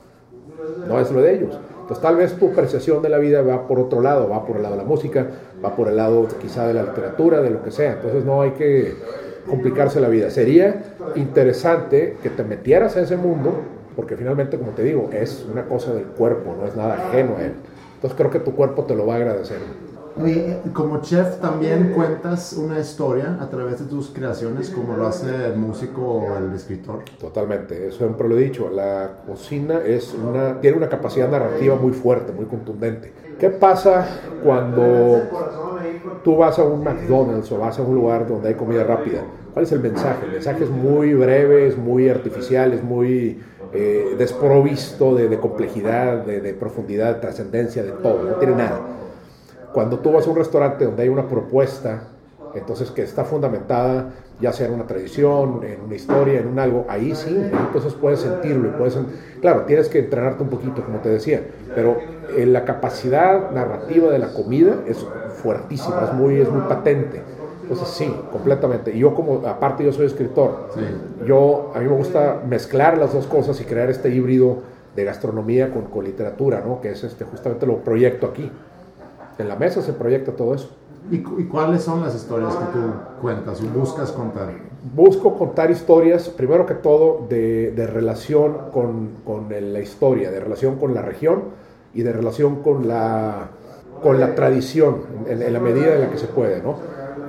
[0.88, 1.60] No es lo de ellos.
[1.82, 4.64] Entonces tal vez tu percepción de la vida va por otro lado, va por el
[4.64, 5.28] lado de la música,
[5.64, 7.94] va por el lado quizá de la literatura, de lo que sea.
[7.94, 8.96] Entonces no hay que
[9.48, 10.32] complicarse la vida.
[10.32, 10.84] Sería
[11.16, 13.54] interesante que te metieras a ese mundo
[13.96, 17.44] porque finalmente, como te digo, es una cosa del cuerpo, no es nada ajeno a
[17.44, 17.54] él.
[17.96, 19.58] Entonces creo que tu cuerpo te lo va a agradecer.
[20.18, 25.48] Y como chef también cuentas una historia a través de tus creaciones, como lo hace
[25.48, 27.04] el músico o el escritor.
[27.20, 28.70] Totalmente, eso siempre lo he dicho.
[28.70, 33.14] La cocina es una, tiene una capacidad narrativa muy fuerte, muy contundente.
[33.38, 34.08] ¿Qué pasa
[34.42, 35.22] cuando
[36.24, 39.22] tú vas a un McDonald's o vas a un lugar donde hay comida rápida,
[39.54, 40.26] ¿cuál es el mensaje?
[40.26, 43.40] El mensaje es muy breve, es muy artificial, es muy
[43.74, 48.80] eh, desprovisto de, complejidad, de, profundidad, de trascendencia, de todo, no tiene nada.
[49.76, 52.04] Cuando tú vas a un restaurante donde hay una propuesta,
[52.54, 56.86] entonces que está fundamentada ya sea en una tradición, en una historia, en un algo,
[56.88, 58.78] ahí sí, entonces puedes sentirlo.
[58.78, 58.98] Puedes,
[59.42, 61.42] claro, tienes que entrenarte un poquito, como te decía,
[61.76, 61.98] pero
[62.38, 65.06] eh, la capacidad narrativa de la comida es
[65.44, 67.22] fuertísima, es muy, es muy patente.
[67.64, 68.96] Entonces sí, completamente.
[68.96, 70.70] Y yo como, aparte yo soy escritor,
[71.28, 74.60] yo, a mí me gusta mezclar las dos cosas y crear este híbrido
[74.96, 76.80] de gastronomía con, con literatura, ¿no?
[76.80, 78.50] Que es este, justamente lo proyecto aquí.
[79.38, 80.70] En la mesa se proyecta todo eso.
[81.12, 82.80] ¿Y, cuáles son las historias que tú
[83.22, 84.50] cuentas o buscas contar?
[84.96, 90.78] Busco contar historias, primero que todo, de, de relación con, con, la historia, de relación
[90.78, 91.44] con la región
[91.94, 93.50] y de relación con la,
[94.02, 96.76] con la tradición, en, la medida en la que se puede, ¿no?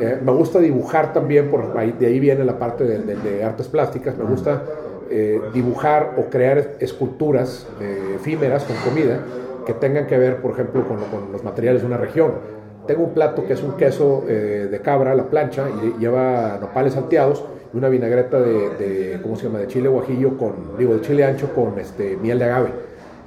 [0.01, 3.69] Eh, me gusta dibujar también, por ahí, de ahí viene la parte de, de, artes
[3.69, 4.63] plásticas, me gusta
[5.11, 9.21] eh, dibujar o crear esculturas eh, efímeras con comida
[9.67, 13.13] que tengan que ver, por ejemplo, con, con los materiales de una región tengo un
[13.13, 17.77] plato que es un queso eh, de cabra la plancha y lleva nopales salteados y
[17.77, 21.79] una vinagreta de, ¿cómo se llama?, de chile guajillo con, digo, de chile ancho con
[21.79, 22.71] este, miel de agave.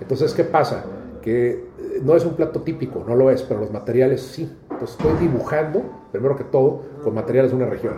[0.02, 0.86] Entonces, ¿qué pasa?
[1.22, 1.66] Que eh,
[2.02, 4.50] no es un plato típico, no lo es, pero los materiales sí.
[4.72, 7.96] Entonces, estoy dibujando, primero que todo, con materiales de una región.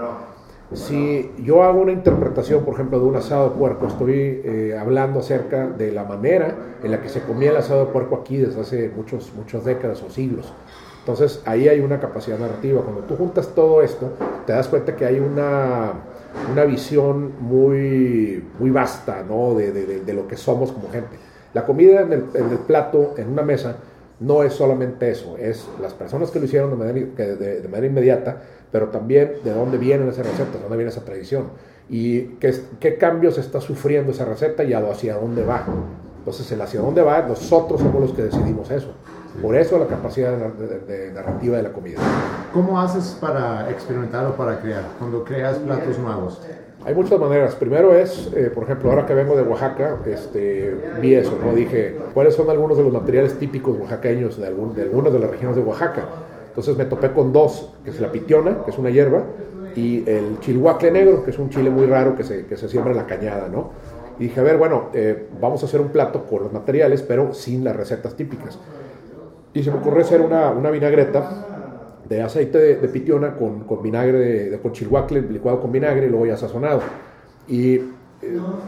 [0.74, 5.20] Si yo hago una interpretación, por ejemplo, de un asado de puerco, estoy eh, hablando
[5.20, 8.62] acerca de la manera en la que se comía el asado de puerco aquí desde
[8.62, 10.54] hace muchos, muchas décadas o siglos.
[11.00, 12.82] Entonces ahí hay una capacidad narrativa.
[12.82, 14.12] Cuando tú juntas todo esto,
[14.46, 15.94] te das cuenta que hay una,
[16.52, 19.56] una visión muy, muy vasta ¿no?
[19.56, 21.18] de, de, de, lo que somos como gente.
[21.54, 22.24] La comida en el,
[22.66, 23.76] plato, en una mesa,
[24.22, 29.34] no es solamente eso, es las personas que lo hicieron de, manera inmediata, pero también
[29.44, 31.50] de dónde vienen esas recetas, de dónde viene esa tradición
[31.90, 35.66] y qué, qué cambios está sufriendo esa receta y hacia dónde va.
[36.20, 38.94] Entonces, el hacia dónde va, nosotros somos los que decidimos eso.
[39.42, 42.00] Por eso la capacidad de, narrativa de la comida.
[42.54, 46.42] ¿Cómo haces para experimentar o para crear cuando creas platos nuevos?
[46.86, 47.56] Hay muchas maneras.
[47.56, 51.54] Primero es, eh, por ejemplo, ahora que vengo de Oaxaca, este, vi eso, ¿no?
[51.54, 55.30] Dije, ¿cuáles son algunos de los materiales típicos oaxaqueños de, algún, de algunas de las
[55.30, 56.06] regiones de Oaxaca?
[56.52, 59.24] Entonces me topé con dos, que es la pitiona, que es una hierba,
[59.74, 62.92] y el chilhuacle negro, que es un chile muy raro que se, que se siembra
[62.92, 63.72] en la cañada, ¿no?
[64.20, 67.34] Y dije, a ver, bueno, eh, vamos a hacer un plato con los materiales, pero
[67.34, 68.60] sin las recetas típicas.
[69.54, 74.20] Y se me ocurrió hacer una, una vinagreta de aceite de, pitiona con, con vinagre
[74.20, 76.82] de, de, con chilhuacle licuado con vinagre y luego ya sazonado.
[77.48, 77.82] Y eh,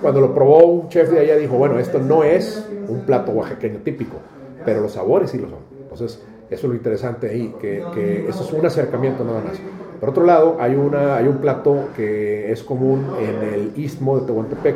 [0.01, 3.79] cuando lo probó un chef de allá dijo, bueno, esto no es un plato oaxaqueño
[3.79, 4.15] típico,
[4.63, 5.59] pero los sabores sí lo son.
[5.81, 9.59] Entonces, eso es lo interesante ahí, que, eso es un acercamiento nada más.
[9.99, 14.25] Por otro lado, hay, una, hay un plato que es común en el istmo de
[14.25, 14.75] Tehuantepec,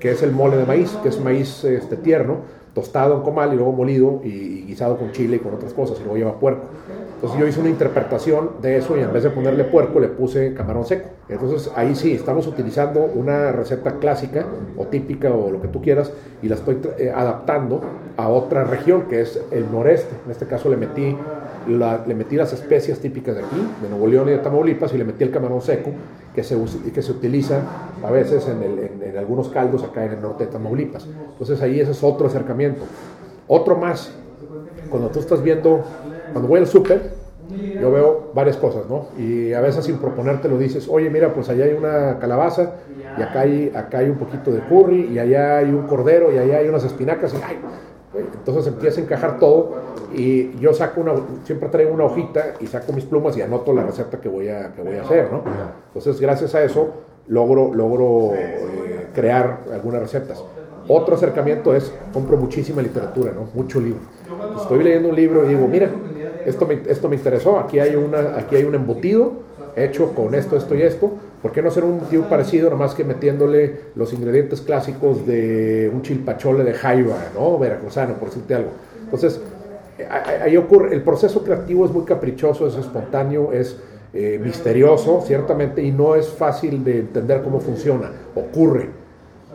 [0.00, 2.38] que es el mole de maíz, que es maíz este, tierno,
[2.74, 6.02] tostado en comal y luego molido y, guisado con chile y con otras cosas, y
[6.02, 6.64] luego lleva puerco.
[7.14, 10.52] Entonces yo hice una interpretación de eso y en vez de ponerle puerco le puse
[10.54, 11.08] camarón seco.
[11.28, 14.44] Entonces ahí sí, estamos utilizando una receta clásica
[14.76, 17.80] o típica o lo que tú quieras y la estoy eh, adaptando
[18.16, 20.14] a otra región que es el noreste.
[20.24, 21.16] En este caso le metí,
[21.66, 25.04] le metí las especias típicas de aquí, de Nuevo León y de Tamaulipas y le
[25.04, 25.92] metí el camarón seco
[26.34, 26.58] que se,
[26.92, 27.62] que se utiliza
[28.02, 28.62] a veces en,
[29.02, 31.06] en, algunos caldos acá en el norte de Tamaulipas.
[31.06, 32.82] Entonces ahí ese es otro acercamiento.
[33.46, 34.12] Otro más,
[34.90, 35.84] cuando tú estás viendo,
[36.32, 37.24] cuando voy al súper,
[37.80, 39.08] yo veo varias cosas, ¿no?
[39.18, 42.72] Y a veces sin proponerte lo dices, oye, mira, pues allá hay una calabaza,
[43.18, 46.38] y acá hay, acá hay un poquito de curry, y allá hay un cordero, y
[46.38, 47.58] allá hay unas espinacas, y ay,
[48.16, 49.74] entonces empieza a encajar todo
[50.14, 53.84] y yo saco una, siempre traigo una hojita y saco mis plumas y anoto la
[53.84, 55.42] receta que voy a, que voy a hacer, ¿no?
[55.88, 56.90] Entonces gracias a eso
[57.26, 60.42] logro, logro eh, crear algunas recetas.
[60.86, 63.48] Otro acercamiento es, compro muchísima literatura, ¿no?
[63.54, 64.00] Mucho libro.
[64.60, 65.88] Estoy leyendo un libro y digo, mira,
[66.46, 69.32] esto me, esto me interesó, aquí hay, una, aquí hay un embutido
[69.76, 73.04] hecho con esto, esto y esto, ¿por qué no hacer un embutido parecido, nomás que
[73.04, 77.58] metiéndole los ingredientes clásicos de un chilpachole de jaiba, ¿no?
[77.58, 78.70] Veracruzano, por decirte algo.
[79.04, 79.40] Entonces,
[80.42, 83.76] ahí ocurre, el proceso creativo es muy caprichoso, es espontáneo, es
[84.12, 88.88] eh, misterioso, ciertamente, y no es fácil de entender cómo funciona, ocurre.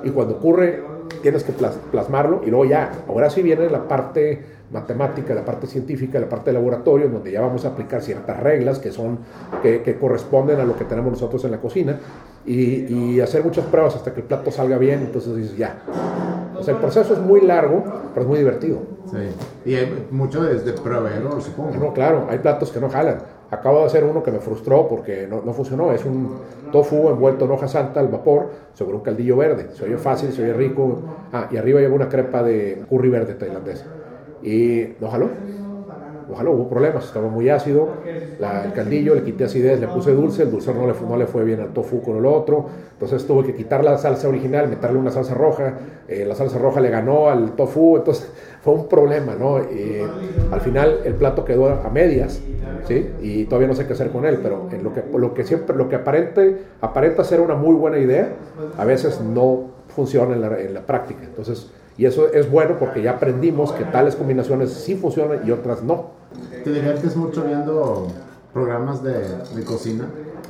[0.04, 0.82] Y cuando ocurre,
[1.22, 1.54] tienes que
[1.92, 6.52] plasmarlo y luego ya, ahora sí viene la parte matemática, la parte científica, la parte
[6.52, 9.20] de laboratorio, donde ya vamos a aplicar ciertas reglas que, son,
[9.64, 12.00] que, corresponden a lo que tenemos nosotros en la cocina
[12.46, 15.82] y, hacer muchas pruebas hasta que el plato salga bien, entonces dices ya.
[16.58, 18.80] O sea, el proceso es muy largo, pero es muy divertido.
[19.10, 19.70] Sí.
[19.70, 21.72] Y hay mucho desde proveedor, supongo.
[21.78, 23.18] No, claro, hay platos que no jalan.
[23.52, 25.92] Acabo de hacer uno que me frustró porque no, no funcionó.
[25.92, 26.38] Es un
[26.72, 29.70] tofu envuelto en hoja santa al vapor sobre un caldillo verde.
[29.74, 31.00] Se oye fácil, se oye rico.
[31.34, 33.84] Ah, y arriba lleva una crepa de curry verde tailandés.
[34.44, 35.30] Y no jaló.
[36.32, 40.52] Ojalá hubo problemas, estaba muy ácido, el caldillo, le quité acidez, le puse dulce, el
[40.52, 43.56] dulce no le, no le fue bien al tofu con el otro, entonces tuve que
[43.56, 45.74] quitar la salsa original, meterle una salsa roja,
[46.08, 49.60] eh, la salsa roja le ganó al tofu, entonces fue un problema, ¿no?
[49.60, 50.02] Y
[50.52, 52.40] al final el plato quedó a medias,
[52.88, 53.10] ¿sí?
[53.22, 55.90] Y todavía no sé qué hacer con él, pero lo que, lo que siempre, lo
[55.90, 58.34] que aparente, aparenta ser una muy buena idea,
[58.78, 61.72] a veces no funciona en la, en la práctica, entonces...
[62.00, 66.12] Y eso es bueno porque ya aprendimos que tales combinaciones sí funcionan y otras no.
[66.64, 68.08] ¿Te diviertes mucho viendo
[68.54, 69.22] programas de,
[69.66, 70.06] cocina?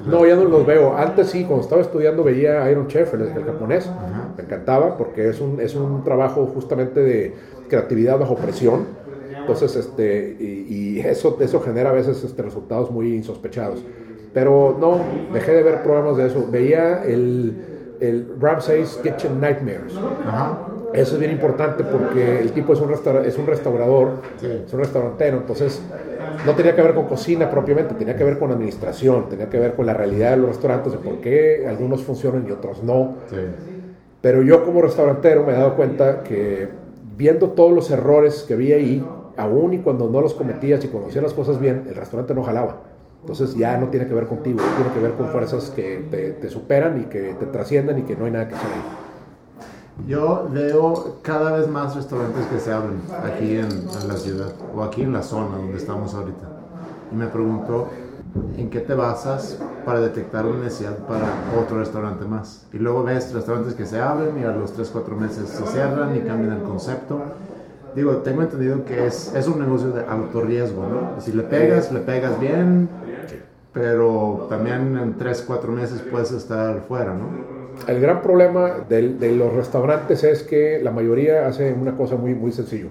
[0.05, 0.95] No, ya no los veo.
[0.95, 3.89] Antes sí, cuando estaba estudiando veía Iron Chef, el, japonés.
[4.37, 7.33] Me encantaba porque es un, es un trabajo justamente de
[7.67, 8.85] creatividad bajo presión.
[9.35, 13.83] Entonces, este, y, eso, eso genera a veces este, resultados muy insospechados.
[14.35, 14.99] Pero no,
[15.33, 16.45] dejé de ver programas de eso.
[16.51, 19.95] Veía el, el Ramsay's Kitchen Nightmares.
[20.27, 20.75] Ajá.
[20.93, 22.91] Eso es bien importante porque el tipo es un,
[23.25, 25.81] es un restaurador, es un restaurantero, entonces
[26.45, 29.75] no tenía que ver con cocina propiamente, tenía que ver con administración, tenía que ver
[29.75, 33.15] con la realidad de los restaurantes, de por qué algunos funcionan y otros no.
[34.21, 36.69] Pero yo como restaurantero me he dado cuenta que
[37.17, 39.05] viendo todos los errores que vi ahí,
[39.37, 42.81] aún y cuando no los cometías y conocías las cosas bien, el restaurante no jalaba.
[43.21, 46.49] Entonces ya no tiene que ver contigo, tiene que ver con fuerzas que te, te
[46.49, 49.08] superan y que te trascienden y que no hay nada que hacer ahí.
[50.07, 55.01] Yo veo cada vez más restaurantes que se abren aquí en, la ciudad o aquí
[55.01, 56.47] en la zona donde estamos ahorita.
[57.11, 57.89] Y me pregunto,
[58.57, 61.27] ¿en qué te basas para detectar una necesidad para
[61.61, 62.65] otro restaurante más?
[62.73, 66.15] Y luego ves restaurantes que se abren y a los 3, 4 meses se cierran
[66.15, 67.21] y cambian el concepto.
[67.95, 71.21] Digo, tengo entendido que es, es un negocio de autorriesgo, ¿no?
[71.21, 72.87] Si le pegas, le pegas bien,
[73.73, 77.59] pero también en 3, 4 meses puedes estar fuera, ¿no?
[77.87, 82.51] El gran problema de, los restaurantes es que la mayoría hace una cosa muy, muy
[82.51, 82.89] sencilla.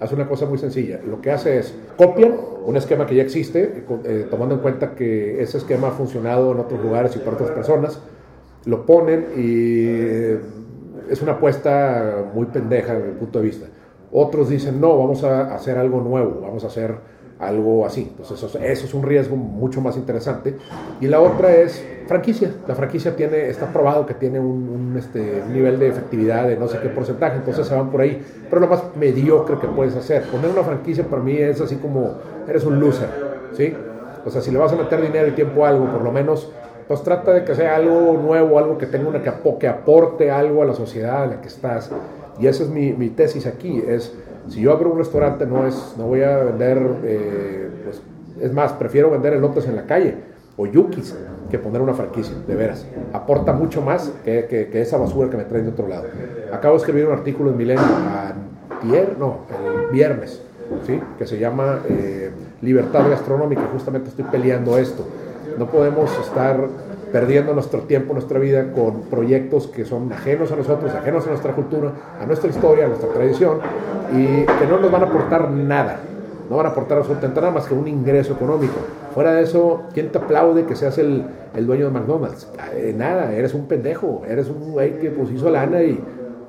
[0.00, 1.00] Hace una cosa muy sencilla.
[1.08, 5.40] Lo que hace es copian un esquema que ya existe, eh, tomando en cuenta que
[5.40, 8.00] ese esquema ha funcionado en otros lugares y para otras personas,
[8.66, 9.86] lo ponen y
[11.10, 13.66] es una apuesta muy pendeja desde mi punto de vista.
[14.12, 16.94] Otros dicen, no, vamos a hacer algo nuevo, vamos a hacer
[17.38, 18.08] algo así.
[18.10, 20.56] Entonces eso, es un riesgo mucho más interesante.
[21.00, 22.50] Y la otra es franquicia.
[22.66, 26.78] La franquicia tiene, está probado que tiene un, este, nivel de efectividad de no sé
[26.80, 28.22] qué porcentaje, entonces se van por ahí.
[28.48, 30.22] Pero lo más mediocre que puedes hacer.
[30.24, 32.14] Poner una franquicia para mí es así como
[32.48, 33.08] eres un loser,
[33.52, 33.74] ¿sí?
[34.24, 36.50] O sea, si le vas a meter dinero y tiempo a algo, por lo menos,
[36.88, 40.64] pues trata de que sea algo nuevo, algo que tenga una que, aporte algo a
[40.64, 41.90] la sociedad en la que estás.
[42.38, 44.12] Y esa es mi, mi tesis aquí, es
[44.48, 48.02] si yo abro un restaurante, no, es, no voy a vender, eh, pues,
[48.40, 50.14] es más, prefiero vender elotes en la calle
[50.56, 51.14] o yukis
[51.50, 52.86] que poner una franquicia, de veras.
[53.12, 56.04] Aporta mucho más que, que, esa basura que me traen de otro lado.
[56.52, 57.84] Acabo de escribir un artículo en Milenio
[58.82, 60.42] el viernes,
[60.86, 61.00] ¿sí?
[61.18, 62.30] que se llama eh,
[62.62, 63.62] Libertad Gastronómica.
[63.72, 65.06] Justamente estoy peleando esto.
[65.58, 66.56] No podemos estar
[67.16, 71.54] perdiendo nuestro tiempo, nuestra vida con proyectos que son ajenos a nosotros, ajenos a nuestra
[71.54, 73.56] cultura, a nuestra historia, a nuestra tradición
[74.12, 75.98] y que no nos van a aportar nada.
[76.50, 78.74] No van a aportar absolutamente nada más que un ingreso económico.
[79.14, 81.24] Fuera de eso, ¿quién te aplaude que seas el,
[81.54, 82.48] el dueño de McDonald's?
[82.74, 85.98] Eh, nada, eres un pendejo, eres un güey que pues hizo lana y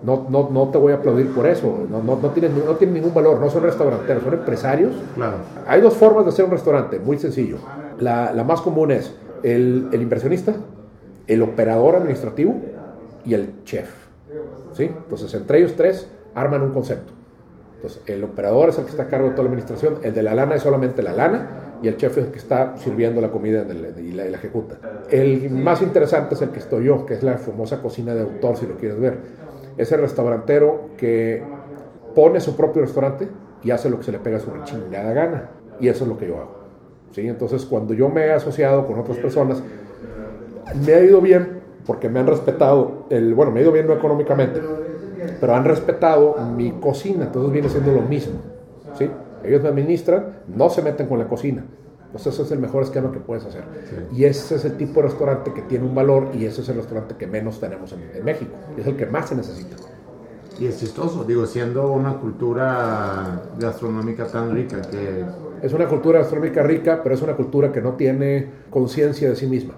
[0.04, 1.88] no, no, no te voy a aplaudir por eso.
[1.90, 4.92] No, no, no, tienen, no tienen ningún valor, no son restauranteros, son empresarios.
[5.16, 5.38] Claro.
[5.66, 7.56] Hay dos formas de hacer un restaurante, muy sencillo.
[8.00, 10.56] La, la más común es el, el, inversionista,
[11.28, 12.56] el operador administrativo
[13.26, 13.90] y el chef.
[14.74, 14.84] ¿sí?
[14.84, 17.14] Entonces, entre ellos tres arman un concepto.
[17.76, 20.24] Entonces, el operador es el que está a cargo de toda la administración, el de
[20.24, 23.30] la lana es solamente la lana y el chef es el que está sirviendo la
[23.30, 23.66] comida
[24.00, 24.78] y la, ejecuta.
[25.12, 28.58] El más interesante es el que estoy yo, que es la famosa cocina de autor,
[28.58, 29.18] si lo quieres ver.
[29.78, 31.44] Es el restaurantero que
[32.16, 33.28] pone su propio restaurante
[33.64, 35.50] y hace lo que se le pega a su chingada gana.
[35.80, 36.57] Y eso es lo que yo hago.
[37.12, 37.28] ¿Sí?
[37.28, 39.62] Entonces, cuando yo me he asociado con otras personas,
[40.86, 43.94] me ha ido bien porque me han respetado, el, bueno, me ha ido bien no
[43.94, 44.62] económicamente,
[45.40, 48.40] pero han respetado mi cocina, entonces viene siendo lo mismo.
[48.98, 49.10] ¿sí?
[49.44, 51.66] Ellos me administran, no se meten con la cocina.
[52.08, 53.64] Entonces ese es el mejor esquema que puedes hacer.
[54.14, 56.76] Y ese es el tipo de restaurante que tiene un valor y ese es el
[56.76, 58.52] restaurante que menos tenemos en, en México.
[58.78, 59.76] Es el que más se necesita.
[60.60, 65.24] Y es chistoso, digo, siendo una cultura gastronómica tan rica que...
[65.62, 69.48] Es una cultura gastronómica rica, pero es una cultura que no tiene conciencia de sí
[69.48, 69.76] misma.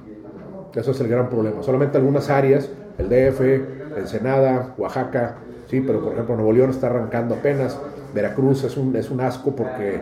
[0.73, 1.63] Eso es el gran problema.
[1.63, 7.35] Solamente algunas áreas, el DF, Ensenada, Oaxaca, sí, pero por ejemplo Nuevo León está arrancando
[7.35, 7.77] apenas.
[8.13, 9.99] Veracruz es un, es un asco porque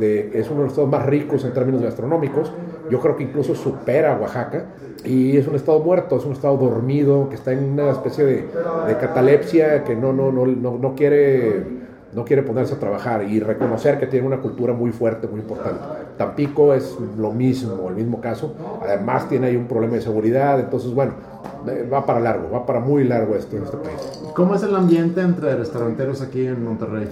[0.00, 2.52] es uno de los estados más ricos en términos gastronómicos.
[2.90, 4.64] Yo creo que incluso supera a Oaxaca.
[5.04, 8.48] Y es un estado muerto, es un estado dormido, que está en una especie de,
[8.86, 13.40] de catalepsia, que no, no, no, no, no quiere no quiere ponerse a trabajar y
[13.40, 15.80] reconocer que tiene una cultura muy fuerte, muy importante.
[16.18, 18.54] Tampico es lo mismo, el mismo caso.
[18.82, 21.14] Además tiene ahí un problema de seguridad, entonces bueno,
[21.68, 23.96] eh, va para largo, va para muy largo esto en este país.
[24.34, 27.08] ¿Cómo es el ambiente entre restauranteros aquí en Monterrey?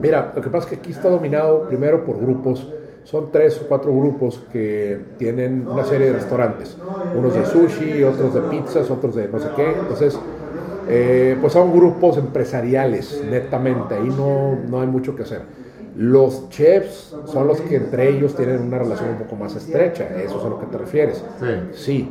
[0.00, 2.72] Mira, lo que pasa es que aquí está dominado primero por grupos,
[3.06, 6.76] son tres o cuatro grupos que tienen una serie de restaurantes,
[7.16, 10.18] unos de sushi, otros de pizzas, otros de no sé qué, entonces
[10.88, 15.42] eh, pues son grupos empresariales, netamente, ahí no, no hay mucho que hacer.
[15.96, 20.40] Los chefs son los que entre ellos tienen una relación un poco más estrecha, eso
[20.40, 21.24] es a lo que te refieres.
[21.72, 22.10] Sí.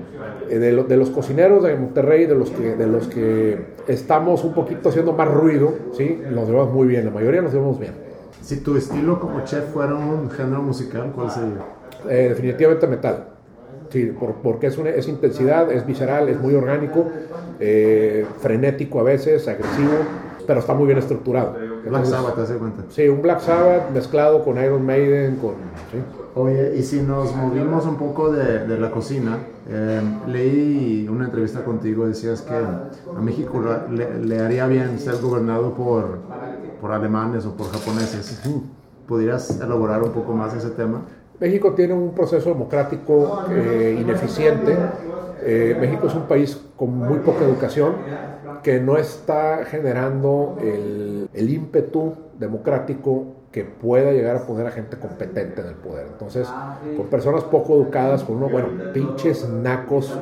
[0.50, 4.54] Eh, de, de, los cocineros de Monterrey, de los, que, de los que estamos un
[4.54, 8.05] poquito haciendo más ruido, sí, los llevamos muy bien, la mayoría nos llevamos bien.
[8.46, 11.66] Si tu estilo como chef fuera un género musical, ¿cuál sería?
[12.08, 13.30] Eh, definitivamente metal.
[13.90, 17.08] Sí, porque es, una, es intensidad, es visceral, es muy orgánico,
[17.60, 19.94] eh, frenético a veces, agresivo,
[20.46, 21.56] pero está muy bien estructurado.
[21.88, 22.84] Black Sabbath, ¿te das cuenta?
[22.90, 25.54] Sí, un Black Sabbath mezclado con Iron Maiden, con...
[25.92, 25.98] ¿sí?
[26.38, 29.38] Oye, y si nos movimos un poco de, de la cocina,
[29.70, 35.74] eh, leí una entrevista contigo, decías que a México le, le, haría bien ser gobernado
[35.74, 36.20] por,
[36.82, 38.42] por alemanes o por japoneses.
[39.08, 41.04] ¿Podrías elaborar un poco más ese tema?
[41.40, 44.76] México tiene un proceso democrático eh, ineficiente.
[45.42, 47.94] Eh, México es un país con muy poca educación
[48.62, 54.98] que no está generando el, el, ímpetu democrático que pueda llegar a poner a gente
[54.98, 56.08] competente en el poder.
[56.12, 56.46] Entonces,
[56.98, 60.14] con personas poco educadas, con unos, bueno, pinches nacos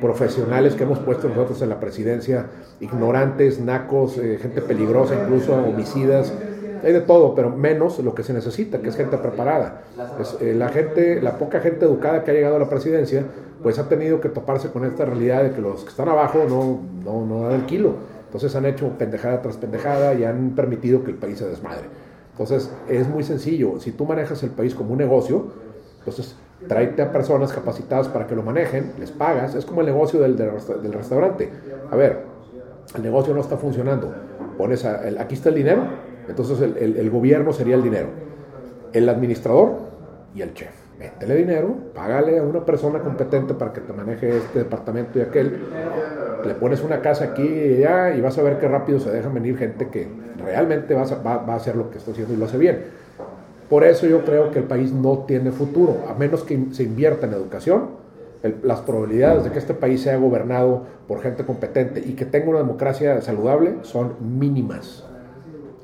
[0.00, 2.46] profesionales que hemos puesto nosotros en la presidencia,
[2.80, 6.32] ignorantes, nacos, eh, gente peligrosa, incluso homicidas,
[6.82, 9.82] hay de todo, pero menos lo que se necesita, que es gente preparada.
[10.40, 13.22] Eh, la gente, la poca gente educada que ha llegado a la presidencia,
[13.62, 16.80] pues ha tenido que toparse con esta realidad de que los que están abajo no,
[17.04, 17.94] no, no dan el kilo.
[18.26, 21.99] Entonces han hecho pendejada tras pendejada y han permitido que el país se desmadre.
[22.40, 23.78] Entonces es muy sencillo.
[23.80, 25.48] Si tú manejas el país como un negocio,
[25.98, 26.34] entonces
[26.66, 29.54] tráete a personas capacitadas para que lo manejen, les pagas.
[29.54, 31.50] Es como el negocio del, del restaurante.
[31.90, 32.22] A ver,
[32.96, 34.14] el negocio no está funcionando.
[34.56, 35.82] Pones a, el, aquí está el dinero,
[36.28, 38.08] entonces el, el, el, gobierno sería el dinero,
[38.94, 39.76] el administrador
[40.34, 40.72] y el chef.
[40.98, 45.60] Métele dinero, págale a una persona competente para que te maneje este departamento y aquel.
[46.44, 49.34] Le pones una casa aquí y allá y vas a ver qué rápido se dejan
[49.34, 50.08] venir gente que
[50.42, 52.78] realmente va a, va, hacer lo que está haciendo y lo hace bien.
[53.68, 57.26] Por eso yo creo que el país no tiene futuro, a menos que se invierta
[57.26, 58.00] en educación.
[58.62, 62.58] Las probabilidades de que este país sea gobernado por gente competente y que tenga una
[62.60, 65.04] democracia saludable son mínimas.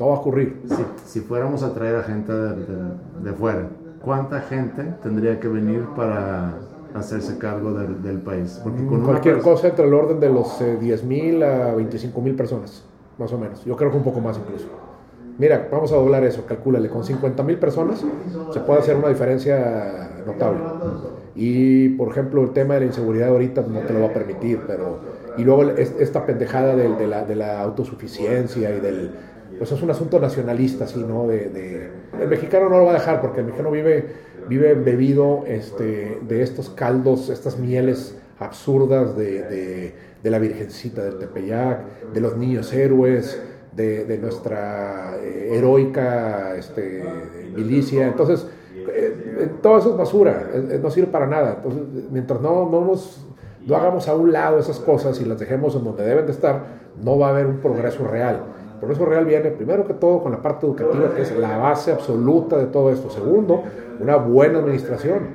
[0.01, 0.63] No va a ocurrir.
[1.05, 3.69] Si, fuéramos a traer a gente de, fuera,
[4.03, 6.55] ¿cuánta gente tendría que venir para
[6.97, 8.61] hacerse cargo del, del país?
[8.63, 12.35] Porque con Cualquier cosa entre el orden de los eh, 10 mil a 25 mil
[12.35, 12.85] personas,
[13.19, 13.65] más o menos.
[13.65, 14.67] Yo creo que un poco más incluso.
[15.39, 18.03] Mira, vamos a doblar eso, calcúlale, con 50 mil personas
[18.53, 20.61] se puede hacer una diferencia notable.
[21.35, 24.61] Y, por ejemplo, el tema de la inseguridad ahorita no te lo va a permitir,
[24.67, 24.99] pero...
[25.37, 29.11] Y luego esta pendejada de, de, la, de la autosuficiencia y del,
[29.59, 31.27] pues es un asunto nacionalista, así, ¿no?
[31.27, 31.91] De, de,
[32.21, 34.07] el mexicano no lo va a dejar porque el mexicano vive,
[34.49, 41.19] vive bebido este, de estos caldos, estas mieles absurdas de, de, de, la Virgencita del
[41.19, 43.41] Tepeyac, de los niños héroes,
[43.77, 47.05] de, de nuestra eh, heroica este,
[47.55, 48.07] milicia.
[48.07, 51.57] Entonces, eh, todo eso es basura, eh, no sirve para nada.
[51.57, 53.25] Entonces, mientras no, no, nos,
[53.67, 56.87] no hagamos a un lado esas cosas y las dejemos en donde deben de estar,
[57.03, 58.56] no va a haber un progreso real.
[58.77, 61.93] El progreso real viene primero que todo con la parte educativa, que es la base
[61.93, 63.09] absoluta de todo esto.
[63.09, 63.63] Segundo,
[63.99, 65.31] una buena administración,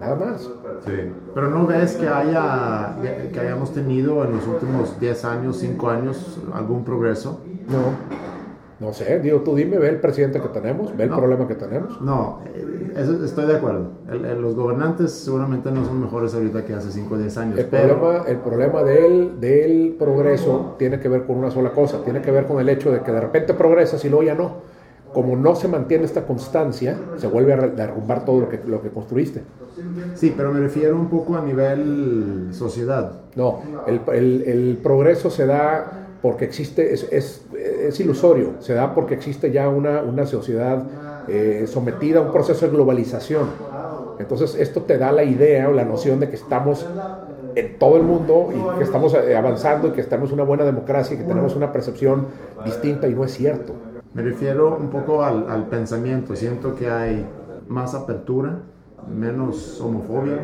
[0.00, 0.50] nada más.
[0.86, 1.12] Sí.
[1.34, 2.96] Pero no ves que haya
[3.30, 7.42] que hayamos tenido en los últimos 10 años, 5 años algún progreso?
[7.68, 8.35] No.
[8.78, 11.54] No sé, digo, tú dime, ve el presidente que tenemos, ve el no, problema que
[11.54, 11.98] tenemos.
[12.02, 12.40] No,
[12.94, 13.92] eso estoy de acuerdo.
[14.10, 17.58] El, el, los gobernantes seguramente no son mejores ahorita que hace 5 o 10 años.
[17.58, 17.98] El pero...
[17.98, 22.30] problema, el problema del, del progreso tiene que ver con una sola cosa, tiene que
[22.30, 24.76] ver con el hecho de que de repente progresas y luego ya no.
[25.14, 28.90] Como no se mantiene esta constancia, se vuelve a derrumbar todo lo que, lo que
[28.90, 29.42] construiste.
[30.14, 33.12] Sí, pero me refiero un poco a nivel sociedad.
[33.34, 37.46] No, el, el, el progreso se da porque existe, es, es,
[37.88, 40.84] es, ilusorio, se da porque existe ya una, una sociedad
[41.28, 43.48] eh, sometida a un proceso de globalización.
[44.18, 46.86] Entonces esto te da la idea o la noción de que estamos
[47.54, 51.14] en todo el mundo y que estamos eh, avanzando y que estamos una buena democracia
[51.14, 52.26] y que tenemos una percepción
[52.64, 53.74] distinta y no es cierto.
[54.14, 57.26] Me refiero un poco al, al pensamiento, siento que hay
[57.68, 58.60] más apertura,
[59.08, 60.38] menos homofobia,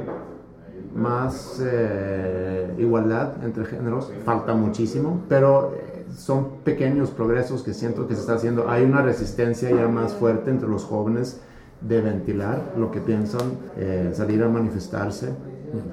[0.95, 4.13] más eh, igualdad entre géneros.
[4.25, 5.73] Falta muchísimo, pero
[6.17, 8.69] son pequeños progresos que siento que se está haciendo.
[8.69, 11.41] Hay una resistencia ya más fuerte entre los jóvenes
[11.81, 15.35] de ventilar lo que piensan, eh, salir a manifestarse,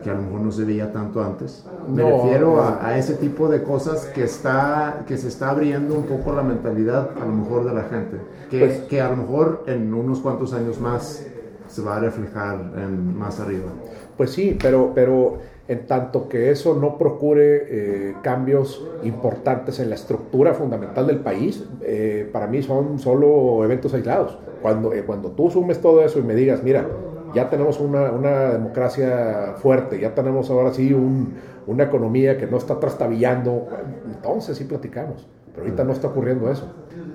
[0.04, 1.66] que a lo mejor no se veía tanto antes.
[1.88, 6.34] Me refiero a, ese tipo de cosas que, está, que se está abriendo un poco
[6.34, 8.18] la mentalidad a lo mejor de la gente,
[8.50, 11.26] que, pues que a lo mejor en unos cuantos años más
[11.68, 13.70] se va a reflejar en, más arriba.
[14.18, 15.38] Pues sí, pero, pero
[15.70, 21.64] en tanto que eso no procure eh, cambios importantes en la estructura fundamental del país,
[21.84, 24.40] eh, para mí son solo eventos aislados.
[24.64, 26.88] Cuando, eh, cuando tú sumes todo eso y me digas, mira,
[27.36, 31.36] ya tenemos una, una democracia fuerte, ya tenemos ahora sí un,
[31.68, 33.68] una economía que no está trastabillando,
[34.08, 35.28] entonces sí platicamos.
[35.54, 36.66] Pero ahorita no está ocurriendo eso.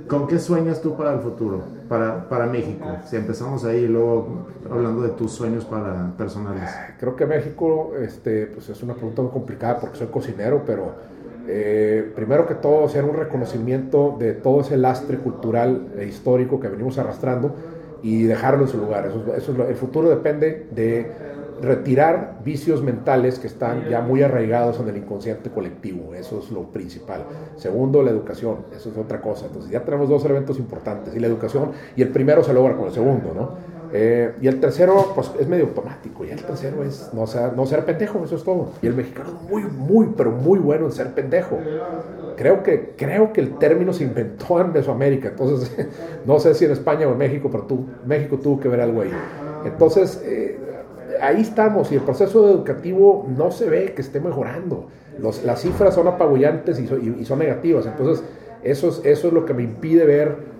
[0.08, 2.84] ¿Con qué sueñas tú para el futuro, para, para México?
[3.06, 6.70] Si empezamos ahí, luego hablando de tus sueños para personales.
[6.98, 10.92] Creo que México este, pues es una pregunta muy complicada porque soy cocinero, pero
[11.48, 16.68] eh, primero que todo, hacer un reconocimiento de todo ese lastre cultural e histórico que
[16.68, 17.54] venimos arrastrando
[18.02, 19.10] y dejarlo en su lugar.
[19.36, 24.96] Eso el futuro depende de retirar vicios mentales que están ya muy arraigados en el
[24.96, 27.24] inconsciente colectivo, eso es lo principal.
[27.56, 29.46] Segundo, la educación, eso es otra cosa.
[29.46, 32.86] Entonces ya tenemos dos elementos importantes, y la educación, y el primero se logra con
[32.86, 33.74] el segundo, ¿no?
[33.92, 37.64] Eh, y el tercero, pues es medio automático, y el tercero es no ser, no
[37.64, 38.70] ser pendejo, eso es todo.
[38.82, 41.58] Y el mexicano es muy, muy, pero muy bueno en ser pendejo.
[42.36, 45.72] Creo que, creo que el término se inventó en Mesoamérica, entonces
[46.26, 49.02] no sé si en España o en México, pero tú, México tuvo que ver algo
[49.02, 49.12] ahí.
[49.64, 50.58] Entonces, eh,
[51.26, 54.88] ahí estamos y el proceso educativo no se ve que esté mejorando.
[55.44, 57.86] las cifras son apabullantes y, son negativas.
[57.86, 58.24] Entonces,
[58.62, 60.54] eso es, eso es lo que me impide ver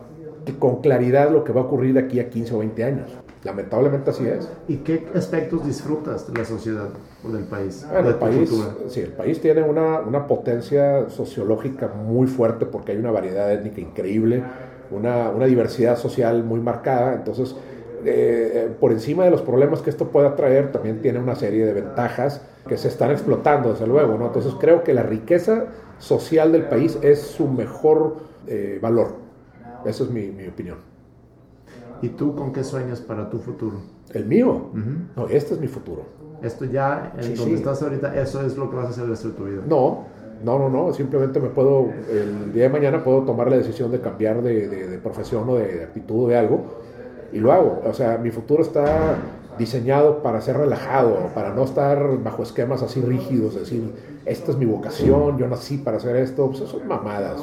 [0.59, 3.09] con claridad lo que va a ocurrir de aquí a 15 o 20 años.
[3.45, 4.49] Lamentablemente así es.
[4.69, 6.89] ¿Y qué aspectos disfrutas de la sociedad
[7.23, 7.87] o del país?
[7.95, 8.51] el, país
[8.89, 13.83] sí, el país tiene una, una, potencia sociológica muy fuerte porque hay una variedad étnica
[13.83, 14.43] increíble,
[14.91, 17.15] una, una diversidad social muy marcada.
[17.15, 17.55] Entonces,
[18.05, 21.73] eh, por encima de los problemas que esto pueda traer, también tiene una serie de
[21.73, 24.17] ventajas que se están explotando, desde luego.
[24.19, 24.27] ¿no?
[24.27, 25.67] Entonces creo que la riqueza
[25.99, 29.17] social del país es su mejor eh, valor.
[29.85, 30.79] Esa es mi, mi, opinión.
[32.03, 33.81] ¿Y tú con qué sueñas para tu futuro?
[34.13, 34.71] ¿El mío?
[35.17, 36.03] No, este es mi futuro.
[36.43, 39.29] Esto ya, en donde estás ahorita, eso es lo que vas a hacer el resto
[39.29, 39.63] de tu vida.
[39.67, 40.07] No,
[40.43, 40.93] no, no, no.
[40.93, 44.99] Simplemente me puedo, el día de mañana puedo tomar la decisión de cambiar de, de
[44.99, 46.85] profesión o de, de actitud o de algo
[47.35, 47.83] y lo hago.
[47.85, 49.17] O sea, mi futuro está
[49.59, 53.93] diseñado para ser relajado, para no estar bajo esquemas así rígidos, decir,
[54.25, 57.41] esta es mi vocación, yo nací para hacer esto, pues son mamadas.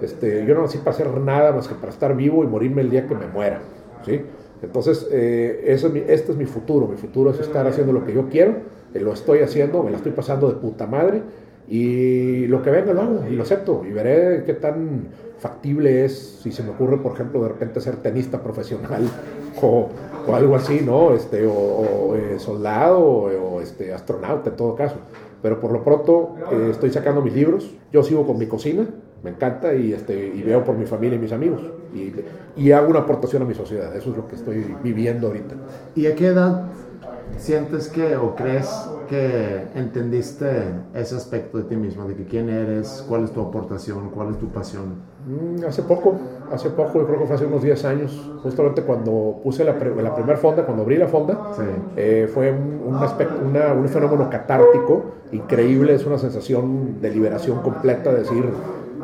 [0.00, 2.90] Este, yo no nací para hacer nada más que para estar vivo y morirme el
[2.90, 3.60] día que me muera.
[4.04, 4.22] ¿sí?
[4.62, 6.86] Entonces, eh, eso es este es mi futuro.
[6.86, 8.54] Mi futuro es estar haciendo lo que yo quiero,
[8.94, 11.22] eh, lo estoy haciendo, me la estoy pasando de puta madre
[11.68, 15.08] y lo que venga lo hago y lo acepto y veré qué tan
[15.42, 19.02] factible es si se me ocurre, por ejemplo, de repente ser tenista profesional
[19.60, 19.88] o,
[20.26, 21.12] o algo así, ¿no?
[21.12, 24.96] Este, o, eh, soldado o, este, astronauta en todo caso.
[25.42, 28.86] Pero por lo pronto eh, estoy sacando mis libros, yo sigo con mi cocina,
[29.24, 31.62] me encanta y, este, y veo por mi familia y mis amigos
[31.92, 32.12] y,
[32.56, 35.56] y hago una aportación a mi sociedad, eso es lo que estoy viviendo ahorita.
[35.96, 36.70] ¿Y a qué edad
[37.38, 38.68] sientes que o crees
[39.08, 40.46] que entendiste
[40.94, 44.38] ese aspecto de ti mismo, de que quién eres, cuál es tu aportación, cuál es
[44.38, 45.12] tu pasión?
[45.26, 46.18] Mm, hace poco,
[46.50, 50.14] hace poco, yo creo que fue hace unos 10 años, justamente cuando puse la, la
[50.14, 51.52] primera fonda, cuando abrí la fonda,
[51.96, 58.20] eh, fue un, aspecto, un fenómeno catártico increíble, es una sensación de liberación completa, de
[58.20, 58.44] decir,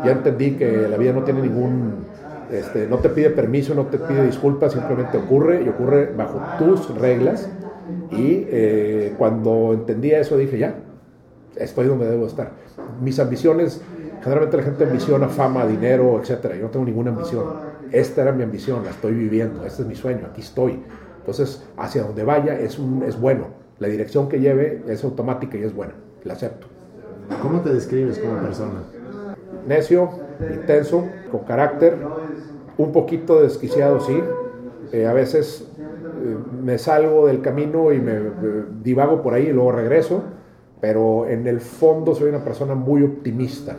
[0.05, 2.07] ya entendí que la vida no tiene ningún,
[2.51, 6.97] este, no te pide permiso, no te pide disculpas, simplemente ocurre y ocurre bajo tus
[6.99, 7.51] reglas.
[8.11, 10.77] Y eh, cuando entendí eso dije, ya,
[11.57, 12.53] estoy donde debo estar.
[13.03, 13.83] Mis ambiciones
[14.23, 16.57] Generalmente la gente ambiciona fama, dinero, etcétera.
[16.57, 17.45] Yo no tengo ninguna ambición.
[17.93, 19.65] Esta era mi ambición, la estoy viviendo.
[19.65, 20.83] Este es mi sueño, aquí estoy.
[21.21, 23.47] Entonces, hacia donde vaya es, un, es bueno.
[23.79, 25.95] La dirección que lleve es automática y es buena.
[26.25, 26.67] La acepto.
[27.43, 28.83] ¿Cómo te describes como persona?
[29.67, 30.11] Necio,
[30.53, 31.97] intenso, con carácter,
[32.77, 34.21] un poquito desquiciado, sí.
[34.93, 35.69] Eh, a veces
[36.63, 40.23] me salgo del camino y me eh, divago por ahí y luego regreso,
[40.81, 43.77] pero en el fondo soy una persona muy optimista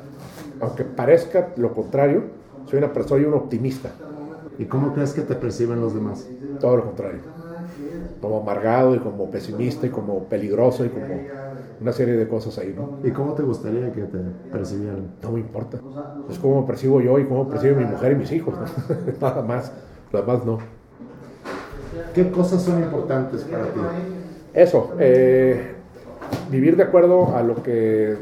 [0.60, 2.24] aunque parezca lo contrario,
[2.66, 3.92] soy una persona, y un optimista.
[4.58, 6.30] ¿Y cómo crees que te perciben los demás?
[6.60, 7.22] Todo lo contrario.
[8.22, 11.30] Como amargado y como pesimista y como peligroso y como
[11.80, 12.90] una serie de cosas ahí, ¿no?
[13.02, 14.18] ¿Y cómo te gustaría que te
[14.52, 15.16] percibieran?
[15.22, 15.80] No me importa.
[16.28, 18.56] Es como percibo yo y cómo percibe mi mujer y mis hijos,
[19.22, 19.72] Nada más.
[20.12, 20.79] Lo demás no.
[22.14, 23.80] ¿Qué cosas son importantes para ti?
[24.54, 25.74] Eso, eh,
[26.50, 28.16] vivir de acuerdo a lo que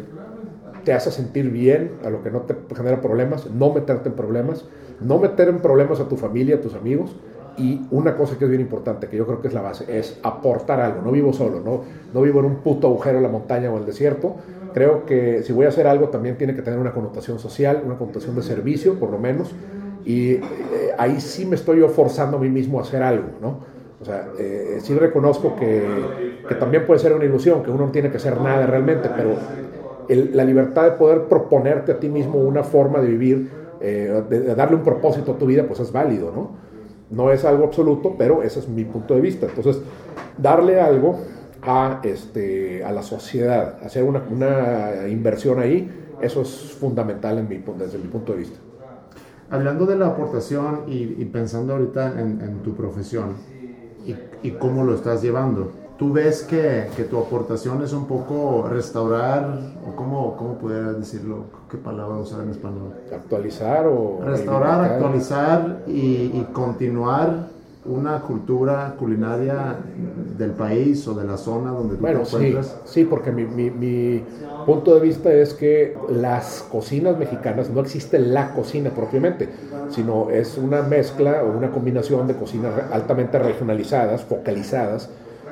[0.84, 4.66] te hace sentir bien, a lo que no te genera problemas, no meterte en problemas,
[5.02, 7.16] no meter en problemas a tu familia, a tus amigos.
[7.58, 10.20] Y una cosa que es bien importante, que yo creo que es la base, es
[10.22, 11.02] aportar algo.
[11.02, 11.82] No vivo solo, no,
[12.14, 14.36] no vivo en un puto agujero en la montaña o en el desierto.
[14.74, 17.98] Creo que si voy a hacer algo también tiene que tener una connotación social, una
[17.98, 19.56] connotación de servicio, por lo menos.
[20.06, 20.42] Y eh,
[20.98, 23.76] ahí sí me estoy yo forzando a mí mismo a hacer algo, ¿no?
[24.00, 25.84] O sea, eh, sí reconozco que,
[26.48, 29.36] que, también puede ser una ilusión, que uno no tiene que hacer nada realmente, pero
[30.08, 33.50] la libertad de poder proponerte a ti mismo una forma de vivir,
[33.82, 36.52] eh, de, darle un propósito a tu vida, pues es válido, ¿no?
[37.10, 39.48] No es algo absoluto, pero ese es mi punto de vista.
[39.48, 39.82] Entonces,
[40.38, 41.20] darle algo
[41.62, 45.89] a, este, a la sociedad, hacer una, una inversión ahí,
[46.22, 48.60] eso es fundamental en mi, desde mi punto de vista.
[49.50, 53.36] Hablando de la aportación y, pensando ahorita en, en tu profesión
[54.08, 58.68] y, y, cómo lo estás llevando, ¿Tú ves que, que, tu aportación es un poco
[58.70, 61.45] restaurar, o cómo, cómo podría decirlo?
[61.72, 62.93] ¿Qué palabra usar en español?
[63.12, 64.20] Actualizar o...
[64.24, 67.47] Restaurar, actualizar y, y, continuar
[67.88, 69.76] una cultura culinaria
[70.38, 72.82] del país o de la zona donde tú bueno, te encuentras.
[72.86, 74.24] Sí, sí porque mi, mi, mi,
[74.66, 79.48] punto de vista es que las cocinas mexicanas, no existe la cocina propiamente,
[79.88, 85.10] sino es una mezcla o una combinación de cocinas altamente regionalizadas, focalizadas,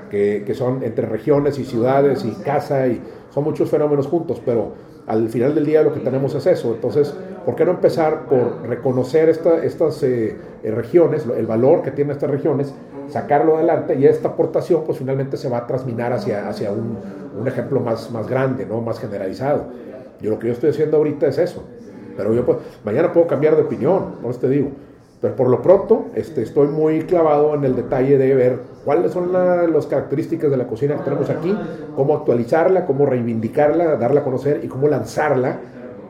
[0.10, 3.02] que, son entre regiones y ciudades y casa y
[3.34, 4.74] son muchos fenómenos juntos, pero
[5.08, 6.74] al final del día lo que tenemos es eso.
[6.74, 7.14] Entonces,
[7.45, 12.30] ¿por qué no empezar por reconocer estas eh, eh, regiones, el valor que tienen estas
[12.30, 12.74] regiones,
[13.10, 16.97] sacarlo adelante y esta aportación pues finalmente se va a trasminar hacia, hacia un,
[17.39, 18.82] un, ejemplo más, más grande, ¿no?
[18.82, 19.66] más generalizado.
[20.22, 21.64] Yo lo que yo estoy haciendo ahorita es eso.
[22.18, 24.72] Pero yo pues, mañana puedo cambiar de opinión, por eso te digo.
[25.26, 29.34] Pero por lo pronto este, estoy muy clavado en el detalle de ver cuáles son
[29.34, 31.57] las características de la cocina que tenemos aquí,
[31.95, 35.61] cómo actualizarla, cómo reivindicarla, darla a conocer y cómo lanzarla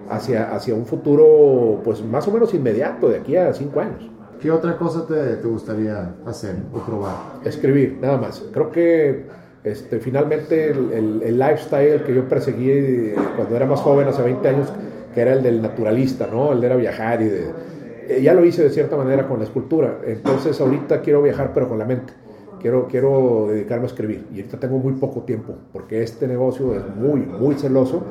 [0.09, 4.11] hacia, hacia un futuro pues más o menos inmediato, de aquí a cinco años.
[4.41, 7.15] ¿Qué otra cosa te, te gustaría hacer o probar?
[7.45, 8.43] Escribir, nada más.
[8.51, 9.27] Creo que
[9.63, 14.49] este, finalmente el, el, lifestyle que yo perseguí eh, cuando era más joven, hace 20
[14.49, 14.73] años,
[15.13, 16.51] que era el del naturalista, ¿no?
[16.51, 17.74] El de era viajar y de
[18.07, 21.69] eh, ya lo hice de cierta manera con la escultura, entonces ahorita quiero viajar pero
[21.69, 22.13] con la mente,
[22.61, 26.83] quiero, quiero dedicarme a escribir y ahorita tengo muy poco tiempo porque este negocio es
[26.95, 28.03] muy, muy celoso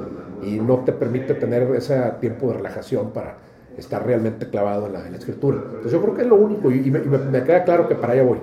[0.43, 3.39] y no te permite tener ese tiempo de relajación para
[3.77, 5.59] estar realmente clavado en la, escritura.
[5.65, 8.39] Entonces yo creo que es lo único y, me, queda claro que para allá voy.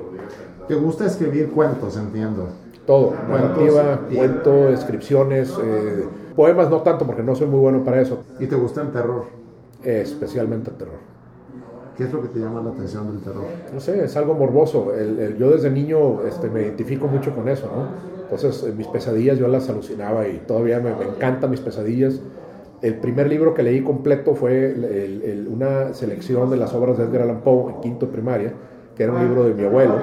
[0.68, 2.50] ¿Te gusta escribir cuentos, entiendo?
[2.86, 8.24] Todo, narrativa, cuento, descripciones, eh, poemas no tanto porque no soy muy bueno para eso.
[8.40, 9.42] ¿Y te gusta el terror?
[9.84, 11.11] especialmente el terror.
[12.02, 13.46] ¿Qué es lo que te llama la atención del terror?
[13.72, 14.92] No sé, es algo morboso.
[14.96, 17.90] El, yo desde niño este, me identifico mucho con eso, ¿no?
[18.24, 22.20] Entonces, mis pesadillas yo las alucinaba y todavía me, encantan mis pesadillas.
[22.82, 27.42] El primer libro que leí completo fue una selección de las obras de Edgar Allan
[27.42, 28.52] Poe en quinto primaria,
[28.96, 29.94] que era un libro de mi abuelo.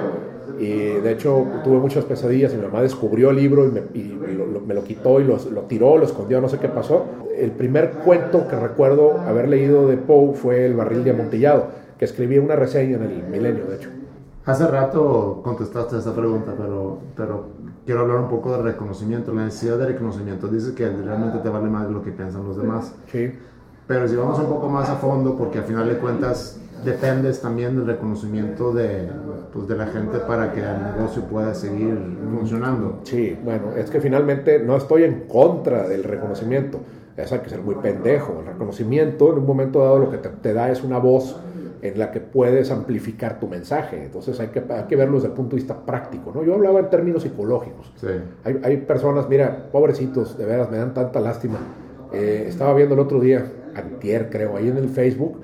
[0.61, 4.61] Y de hecho tuve muchas pesadillas y mi mamá descubrió el libro y me, lo,
[4.61, 7.07] me lo, quitó y lo, lo, tiró, lo escondió, no sé qué pasó.
[7.37, 12.05] El primer cuento que recuerdo haber leído de Poe fue El barril de amontillado que
[12.05, 13.91] escribí una reseña en el Milenio, de hecho.
[14.47, 17.49] Hace rato contestaste esa pregunta, pero, pero
[17.85, 20.49] quiero hablar un poco de reconocimiento, la necesidad de reconocimiento.
[20.49, 22.95] Dices que realmente te vale más lo que piensan los demás.
[23.13, 23.33] Sí.
[23.87, 27.77] Pero si vamos un poco más a fondo, porque al final de cuentas dependes también
[27.77, 29.09] del reconocimiento de,
[29.53, 31.99] pues, de la gente para que el negocio pueda seguir
[32.35, 33.01] funcionando.
[33.05, 36.81] Sí, bueno, es que finalmente no estoy en contra del reconocimiento.
[37.17, 38.41] Eso hay que ser muy pendejo.
[38.41, 41.37] El reconocimiento en un momento dado lo que te, te da es una voz
[41.83, 44.05] en la que puedes amplificar tu mensaje.
[44.05, 46.33] Entonces hay que, hay que verlo desde el punto de vista práctico.
[46.35, 46.43] ¿no?
[46.45, 47.93] Yo hablaba en términos psicológicos.
[48.45, 51.59] Hay, hay, personas, mira, pobrecitos, de veras, me dan tanta lástima.
[52.13, 55.41] Eh, estaba viendo el otro día, antier creo, ahí en el Facebook,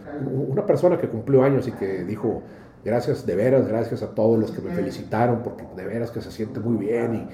[0.49, 2.43] una persona que cumplió años y que dijo,
[2.85, 6.31] gracias, de veras, gracias a todos los que me felicitaron, porque de veras que se
[6.31, 7.29] siente muy bien.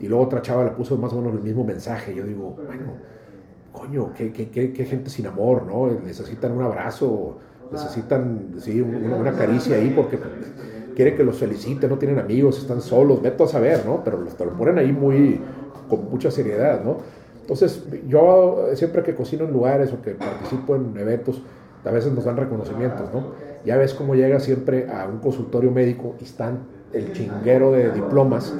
[0.00, 2.14] Y, y luego otra chava le puso más o menos el mismo mensaje.
[2.14, 2.94] Yo digo, bueno,
[3.72, 5.86] coño, qué, qué, qué, qué gente sin amor, ¿no?
[6.00, 7.38] Necesitan un abrazo
[7.74, 10.18] necesitan sí, una, caricia ahí porque
[10.94, 14.02] quiere que los felicite, no tienen amigos, están solos, veto a saber, ¿no?
[14.04, 15.40] Pero te lo ponen ahí muy,
[15.88, 16.98] con mucha seriedad, ¿no?
[17.40, 21.42] Entonces, yo siempre que cocino en lugares o que participo en eventos,
[21.84, 23.32] a veces nos dan reconocimientos, ¿no?
[23.66, 26.60] Ya ves cómo llega siempre a un consultorio médico y están
[26.92, 28.54] el chinguero de diplomas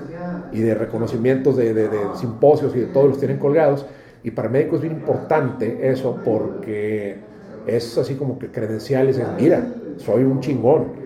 [0.52, 3.86] y de reconocimientos de, de, de simposios y de todos los tienen colgados.
[4.22, 7.18] Y para médicos es bien importante eso porque
[7.66, 11.04] es así como que credenciales, es, mira, soy un chingón.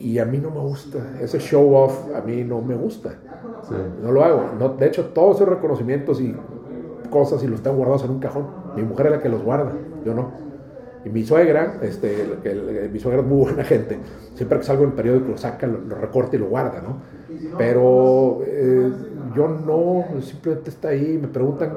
[0.00, 0.98] Y a mí no me gusta.
[1.20, 3.18] Ese show off a mí no me gusta.
[4.00, 4.50] No lo hago.
[4.58, 6.36] No, de hecho, todos esos reconocimientos y
[7.10, 8.46] cosas y los están guardados en un cajón.
[8.76, 9.72] Mi mujer es la que los guarda,
[10.04, 10.30] yo no.
[11.04, 13.98] Y mi suegra, este, mi suegra es muy buena gente,
[14.34, 16.98] siempre que salgo en el periódico lo saca, lo, recorta y lo guarda, ¿no?
[17.56, 18.90] Pero eh,
[19.34, 21.72] yo no, simplemente está ahí, me preguntan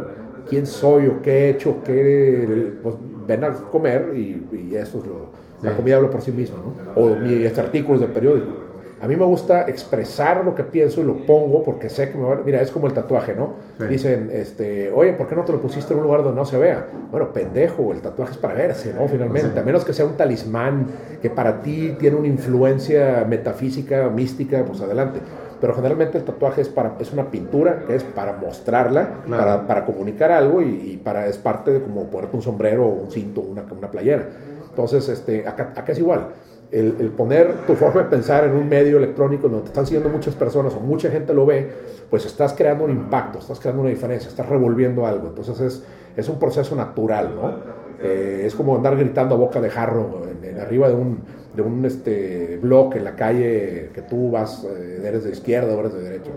[0.49, 2.95] quién soy o qué he hecho, qué, pues
[3.32, 5.29] ven a comer y, eso es lo,
[5.61, 7.01] la comida habla por sí misma, ¿no?
[7.01, 8.71] O mis artículos del periódico.
[9.01, 12.23] A mí me gusta expresar lo que pienso y lo pongo porque sé que me
[12.23, 13.55] va Mira, es como el tatuaje, ¿no?
[13.89, 16.59] Dicen, este, oye, ¿por qué no te lo pusiste en un lugar donde no se
[16.59, 16.86] vea?
[17.09, 19.07] Bueno, pendejo, el tatuaje es para verse, ¿no?
[19.07, 20.86] Finalmente, a menos que sea un talismán
[21.19, 25.19] que para ti tiene una influencia metafísica, mística, pues adelante.
[25.62, 29.86] Pero generalmente el tatuaje es, para, es una pintura que es para mostrarla, para, para,
[29.86, 33.64] comunicar algo y, para, es parte de como ponerte un sombrero o un cinto, una,
[33.72, 34.28] una playera.
[34.68, 36.30] Entonces, este, acá, acá es igual
[36.72, 40.36] el, poner tu forma de pensar en un medio electrónico donde te están siguiendo muchas
[40.36, 41.70] personas o mucha gente lo ve,
[42.09, 45.28] pues estás creando un impacto, estás creando una diferencia, estás revolviendo algo.
[45.28, 45.84] Entonces es,
[46.16, 47.82] es un proceso natural, ¿no?
[48.01, 51.20] Eh, es como andar gritando a boca de jarro en, arriba de un,
[51.56, 55.80] de un este, bloque en la calle que tú vas, eh, eres de izquierda o
[55.80, 56.32] eres de derecha.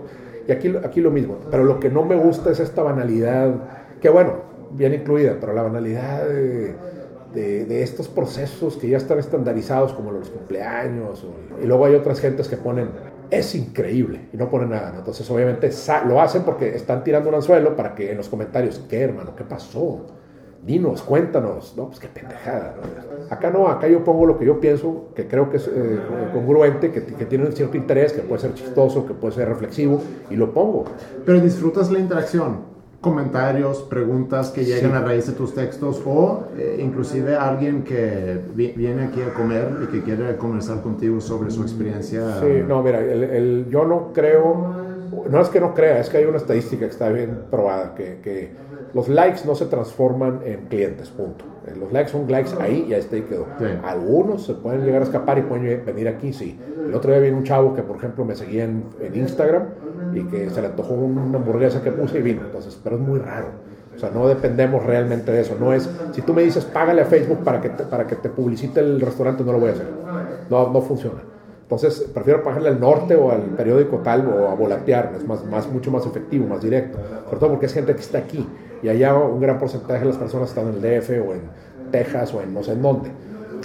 [0.47, 1.37] Y aquí, aquí lo mismo.
[1.49, 3.53] Pero lo que no me gusta es esta banalidad,
[4.01, 4.33] que bueno,
[4.71, 6.27] bien incluida, pero la banalidad...
[6.27, 6.75] de
[7.35, 11.25] de, estos procesos que ya están estandarizados como los cumpleaños.
[11.61, 12.89] y luego hay otras gentes que ponen,
[13.29, 14.93] es increíble, y no ponen nada.
[14.97, 15.69] Entonces obviamente
[16.07, 19.35] lo hacen porque están tirando un anzuelo para que en los comentarios, ¿qué hermano?
[19.35, 20.05] ¿Qué pasó?
[20.65, 21.75] Dinos, cuéntanos.
[21.77, 22.75] No, pues qué pendejada.
[23.29, 25.99] Acá no, acá yo pongo lo que yo pienso, que creo que es eh,
[26.33, 30.01] congruente, que, que, tiene un cierto interés, que puede ser chistoso, que puede ser reflexivo,
[30.29, 30.85] y lo pongo.
[31.23, 36.79] Pero disfrutas la interacción comentarios, preguntas que llegan a raíz de tus textos o eh,
[36.83, 42.39] inclusive alguien que viene aquí a comer y que quiere conversar contigo sobre su experiencia.
[42.39, 44.84] Sí, no, mira, el, yo no creo,
[45.29, 48.19] no es que no crea, es que hay una estadística que está bien probada, que,
[48.21, 48.51] que
[48.93, 51.45] los likes no se transforman en clientes, punto.
[51.67, 53.45] Eh, los likes son likes ahí y ahí está y quedó.
[53.83, 56.59] Algunos se pueden llegar a escapar y pueden venir aquí, sí.
[56.85, 59.63] El otro día vino un chavo que, por ejemplo, me seguía en, en Instagram
[60.13, 62.41] y que se le antojó una hamburguesa que puse y vino.
[62.45, 63.47] Entonces, pero es muy raro.
[63.95, 65.55] O sea, no dependemos realmente de eso.
[65.59, 68.29] No es, si tú me dices, págale a Facebook para que te, para que te
[68.29, 69.87] publicite el restaurante, no lo voy a hacer.
[70.49, 71.21] No, no funciona.
[71.65, 75.13] Entonces, prefiero pagarle al norte o al periódico tal o a volatear.
[75.17, 76.99] Es más, más, mucho más efectivo, más directo.
[77.25, 78.47] Sobre todo porque es gente que está aquí.
[78.83, 81.41] Y allá un gran porcentaje de las personas están en el DF o en
[81.91, 83.09] Texas o en no sé en dónde.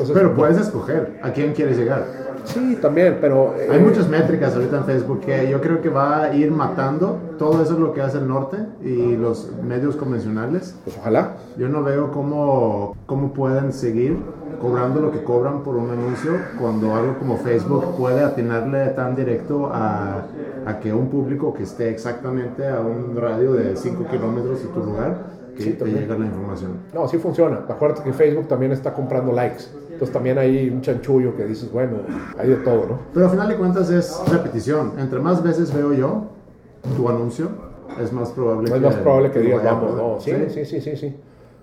[0.01, 2.05] Entonces, pero puedes escoger a quién quieres llegar.
[2.45, 3.55] Sí, también, pero...
[3.71, 7.19] Hay eh, muchas métricas ahorita en Facebook que yo creo que va a ir matando
[7.39, 10.75] todo eso es lo que hace el norte y los medios convencionales.
[10.85, 11.37] Pues ojalá.
[11.59, 14.17] Yo no veo cómo, cómo pueden seguir
[14.61, 19.71] cobrando lo que cobran por un anuncio cuando algo como Facebook puede atinarle tan directo
[19.73, 20.25] a,
[20.67, 24.81] a que un público que esté exactamente a un radio de 5 kilómetros de tu
[24.81, 26.73] lugar que te llega la información.
[26.95, 27.61] No, sí funciona.
[27.69, 29.65] Acuérdate que Facebook también está comprando likes.
[30.01, 31.99] Entonces también hay un chanchullo que dices, bueno,
[32.39, 32.99] hay de todo, ¿no?
[33.13, 34.95] Pero al final de cuentas es repetición.
[34.99, 36.23] Entre más veces veo yo
[36.97, 37.51] tu anuncio,
[38.03, 38.81] es más probable es que...
[38.81, 40.19] más probable que digas, vamos, no.
[40.19, 41.15] Sí, sí, sí, sí, sí.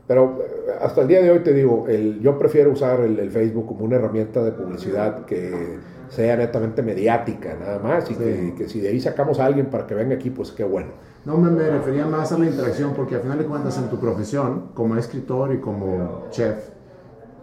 [0.05, 3.65] Pero eh, hasta el día de hoy te digo, el, yo prefiero usar el, Facebook
[3.65, 5.79] como una herramienta de publicidad que
[6.09, 9.87] sea netamente mediática, nada más, y que, que, si de ahí sacamos a alguien para
[9.87, 10.89] que venga aquí, pues qué bueno.
[11.25, 13.99] No, me, me refería más a la interacción, porque al final de cuentas en tu
[13.99, 16.76] profesión, como escritor y como chef,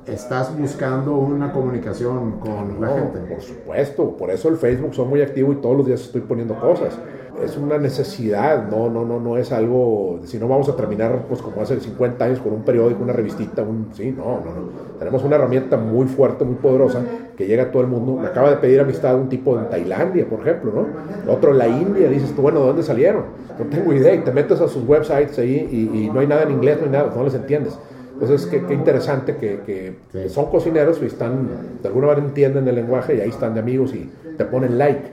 [0.07, 3.18] estás buscando una comunicación con la gente.
[3.20, 6.55] Por supuesto, por eso el Facebook son muy activo y todos los días estoy poniendo
[6.59, 6.98] cosas.
[7.42, 11.42] Es una necesidad, no, no, no, no es algo, si no vamos a terminar pues
[11.42, 14.98] como hace 50 años con un periódico, una revistita, un, sí, no, no, no.
[15.00, 17.02] Tenemos una herramienta muy fuerte, muy poderosa
[17.36, 18.20] que llega a todo el mundo.
[18.20, 21.32] Me acaba de pedir amistad un tipo en Tailandia, por ejemplo, ¿no?
[21.32, 23.24] Otro en la India, dices tú, bueno, ¿de dónde salieron?
[23.59, 26.44] No tengo idea y te metes a sus websites ahí y, y no hay nada
[26.44, 27.76] en inglés, no hay nada, no les entiendes.
[28.14, 31.48] Entonces, qué, qué interesante que, que son cocineros y están,
[31.82, 35.12] de alguna manera entienden el lenguaje y ahí están de amigos y te ponen like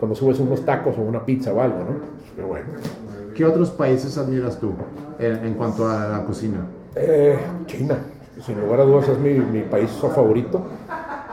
[0.00, 1.96] cuando subes unos tacos o una pizza o algo, ¿no?
[2.34, 2.66] Pero bueno.
[3.34, 4.72] ¿Qué otros países admiras tú
[5.18, 6.66] en, cuanto a la cocina?
[6.96, 7.96] Eh, China,
[8.44, 10.62] sin lugar a dudas es mi, mi, país favorito.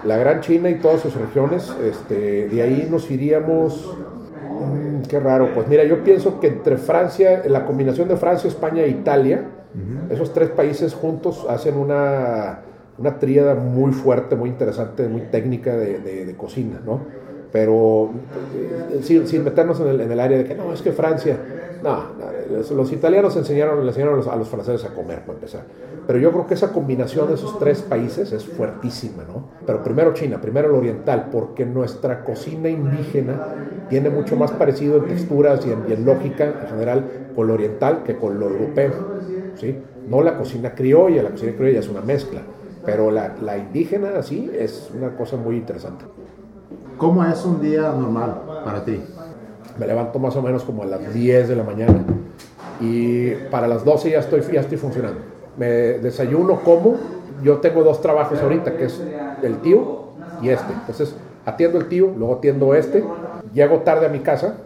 [0.03, 3.97] La Gran China y todas sus regiones, este, de ahí nos iríamos...
[4.43, 8.83] Mmm, qué raro, pues mira, yo pienso que entre Francia, la combinación de Francia, España
[8.83, 9.45] e Italia,
[10.09, 12.61] esos tres países juntos hacen una,
[12.97, 17.01] una tríada muy fuerte, muy interesante, muy técnica de, de, cocina, ¿no?
[17.51, 18.11] pero
[18.55, 21.37] eh, sin, meternos en el, en el, área de que no, es que Francia,
[21.81, 22.03] no,
[22.75, 25.63] los italianos enseñaron, le enseñaron a los, a los, franceses a comer, para empezar.
[26.05, 29.49] Pero yo creo que esa combinación de esos tres países es fuertísima, ¿no?
[29.65, 33.55] Pero primero China, primero el oriental, porque nuestra cocina indígena
[33.89, 37.05] tiene mucho más parecido en texturas y en, lógica en general
[37.35, 38.91] con lo oriental que con lo europeo,
[39.57, 39.77] ¿sí?
[40.07, 42.41] No la cocina criolla, la cocina criolla es una mezcla,
[42.85, 46.05] pero la, la indígena, sí, es una cosa muy interesante.
[46.97, 48.99] ¿Cómo es un día normal para ti?
[49.77, 52.03] Me levanto más o menos como a las 10 de la mañana
[52.79, 55.19] y para las 12 ya estoy, ya estoy funcionando.
[55.57, 56.95] Me desayuno, como.
[57.43, 58.99] Yo tengo dos trabajos ahorita, que es
[59.43, 60.09] el tío
[60.41, 60.73] y este.
[60.73, 63.03] Entonces, atiendo el tío, luego atiendo este.
[63.53, 64.57] Llego tarde a mi casa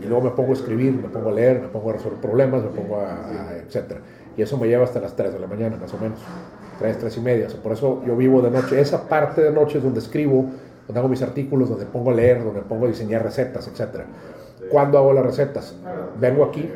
[0.00, 2.62] y luego me pongo a escribir, me pongo a leer, me pongo a resolver problemas,
[2.62, 4.00] me pongo a, etcétera.
[4.36, 6.18] Y eso me lleva hasta las 3 de la mañana, más o menos.
[6.78, 7.48] 3, 3 y media.
[7.62, 8.80] por eso yo vivo de noche.
[8.80, 10.46] Esa parte de noche es donde escribo,
[10.86, 14.06] donde hago mis artículos, donde pongo a leer, donde pongo a diseñar recetas, etcétera.
[14.70, 15.74] ¿Cuándo hago las recetas?
[16.18, 16.70] Vengo aquí,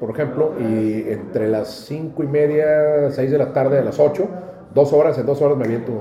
[0.00, 4.28] por ejemplo, y entre las 5 y media, 6 de la tarde, a las 8,
[4.74, 5.92] dos horas, en dos horas me aviento,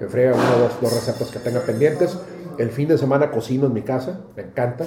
[0.00, 2.18] me frega una o dos, dos recetas que tenga pendientes.
[2.58, 4.84] El fin de semana cocino en mi casa, me encanta.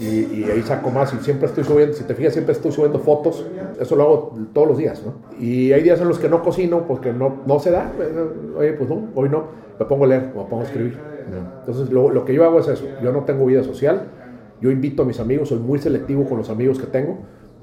[0.00, 3.46] Y, ahí saco más y siempre estoy subiendo, si te fijas, siempre estoy subiendo fotos,
[3.78, 5.12] eso lo hago todos los días, ¿no?
[5.38, 7.92] Y hay días en los que no cocino porque no, no se da,
[8.56, 9.44] oye, pues no, hoy no,
[9.78, 10.98] me pongo a leer, me pongo a escribir.
[11.60, 14.08] Entonces, lo, lo que yo hago es eso, yo no tengo vida social,
[14.60, 17.18] yo invito a mis amigos, soy muy selectivo con los amigos que tengo.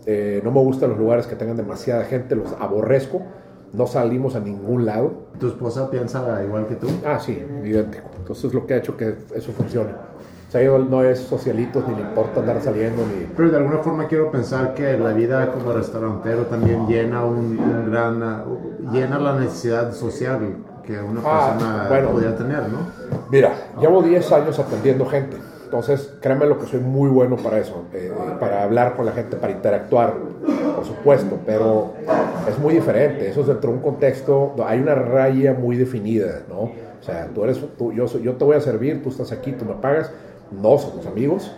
[0.06, 3.22] Eh, no me gustan los lugares que tengan demasiada gente, los aborrezco.
[3.74, 5.12] No salimos a ningún lado.
[5.40, 6.88] ¿Tu esposa piensa igual que tú?
[7.06, 8.10] Ah, sí, idéntico.
[8.18, 9.92] Entonces lo que ha hecho que eso funcione.
[10.48, 13.04] O sea, no es socialito, ni le importa andar saliendo.
[13.06, 13.26] Ni...
[13.36, 18.44] Pero de alguna forma quiero pensar que la vida como restaurantero también llena un, gran,
[18.92, 20.40] llena la necesidad social
[20.86, 22.78] que una ah, persona podría tener, ¿no?
[23.30, 25.36] Mira, llevo 10 años atendiendo gente
[25.68, 29.36] entonces, créanme lo que soy muy bueno para eso, eh, para hablar con la gente,
[29.36, 30.14] para interactuar,
[30.74, 31.92] por supuesto, pero
[32.48, 33.28] es muy diferente.
[33.28, 36.62] Eso es dentro de un contexto, hay una raya muy definida, ¿no?
[36.62, 39.66] O sea, tú eres, tú, yo, yo te voy a servir, tú estás aquí, tú
[39.66, 40.10] me pagas.
[40.52, 41.52] No somos amigos,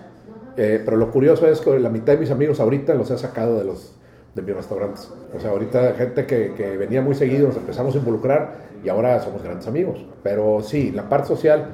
[0.58, 3.58] eh, pero lo curioso es que la mitad de mis amigos ahorita los he sacado
[3.58, 3.96] de los
[4.36, 5.12] de mis restaurantes.
[5.36, 9.20] O sea, ahorita gente que, que venía muy seguido nos empezamos a involucrar y ahora
[9.22, 10.06] somos grandes amigos.
[10.24, 11.68] Pero sí, la parte social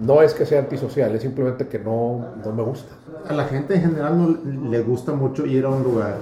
[0.00, 2.92] no es que sea antisocial, es simplemente que no, no me gusta.
[3.28, 6.16] A la gente en general no le gusta mucho ir a un lugar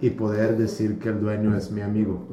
[0.00, 2.26] y poder decir que el dueño es mi amigo.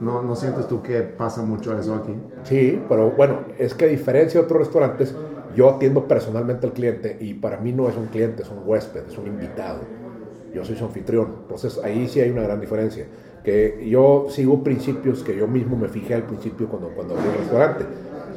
[0.00, 2.14] ¿No, no sientes tú que pasa mucho eso aquí?
[2.44, 5.14] Sí, pero bueno, es que a diferencia de otros restaurantes,
[5.54, 9.02] yo atiendo personalmente al cliente y para mí no es un cliente, es un huésped,
[9.08, 9.80] es un invitado.
[10.54, 11.36] Yo soy su anfitrión.
[11.42, 13.06] Entonces ahí sí hay una gran diferencia.
[13.44, 17.38] Que yo sigo principios que yo mismo me fijé al principio cuando, cuando abrí el
[17.38, 17.84] restaurante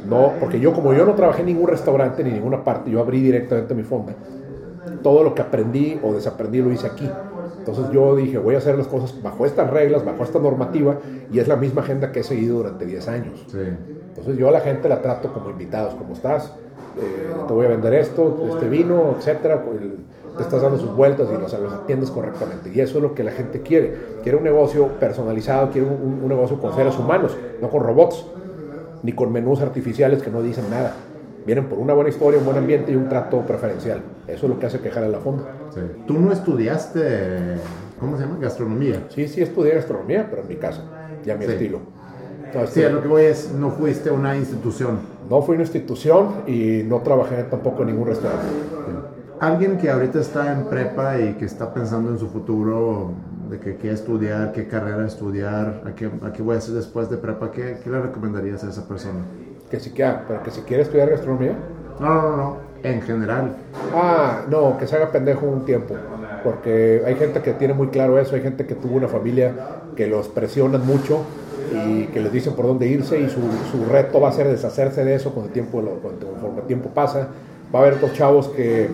[0.05, 2.99] no, porque yo como yo no trabajé en ningún restaurante ni en ninguna parte, yo
[2.99, 4.13] abrí directamente mi fonda.
[5.01, 7.09] Todo lo que aprendí o desaprendí lo hice aquí.
[7.59, 10.97] Entonces yo dije, voy a hacer las cosas bajo estas reglas, bajo esta normativa,
[11.31, 13.45] y es la misma agenda que he seguido durante 10 años.
[13.53, 16.53] Entonces yo a la gente la trato como invitados, como estás,
[16.97, 19.77] eh, te voy a vender esto, este vino, etcétera, pues,
[20.37, 22.71] te estás dando sus vueltas y los, atiendes correctamente.
[22.73, 23.93] Y eso es lo que la gente quiere.
[24.23, 28.25] Quiere un negocio personalizado, quiere un negocio con seres humanos, no con robots
[29.03, 30.93] ni con menús artificiales que no dicen nada.
[31.45, 34.01] Vienen por una buena historia, un buen ambiente y un trato preferencial.
[34.27, 35.43] Eso es lo que hace quejar a la fonda.
[36.07, 37.57] Tú no estudiaste,
[37.99, 38.37] ¿cómo se llama?
[38.39, 39.03] Gastronomía.
[39.09, 40.83] Sí, sí estudié gastronomía, pero en mi casa
[41.25, 41.79] y a mi estilo.
[42.67, 45.12] sí, lo que voy es, no fuiste a una institución.
[45.29, 48.47] No fui a una institución y no trabajé tampoco en ningún restaurante.
[49.39, 53.11] Alguien que ahorita está en prepa y que está pensando en su futuro,
[53.49, 57.09] de que quiere estudiar, qué carrera estudiar, a qué, a qué voy a hacer después
[57.09, 59.19] de prepa, ¿qué, qué le recomendarías a esa persona?
[59.69, 61.55] Que si, quiera, pero que si quiere estudiar gastronomía.
[61.99, 63.55] No, no, no, en general.
[63.93, 65.95] Ah, no, que se haga pendejo un tiempo,
[66.43, 69.53] porque hay gente que tiene muy claro eso, hay gente que tuvo una familia
[69.95, 71.21] que los presionan mucho
[71.71, 73.41] y que les dicen por dónde irse y su,
[73.71, 77.29] su reto va a ser deshacerse de eso con el tiempo, conforme el tiempo pasa.
[77.73, 78.89] Va a haber dos chavos que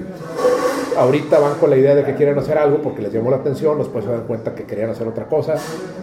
[0.98, 3.78] ahorita van con la idea de que quieren hacer algo porque les llamó la atención,
[3.78, 5.56] después se dan cuenta que querían hacer otra cosa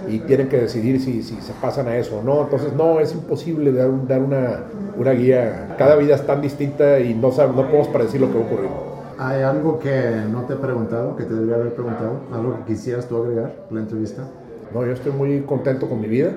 [0.08, 2.42] y tienen que decidir si, si se pasan a eso o no.
[2.42, 4.64] Entonces, no, es imposible dar, dar una,
[4.96, 5.74] una, guía.
[5.78, 8.70] Cada vida es tan distinta y no, no podemos predecir lo que va a ocurrir.
[9.18, 12.20] ¿Hay algo que no te he preguntado, que te debería haber preguntado?
[12.32, 14.24] ¿Algo que quisieras tú agregar a la entrevista?
[14.74, 16.32] No, yo estoy muy contento con mi vida.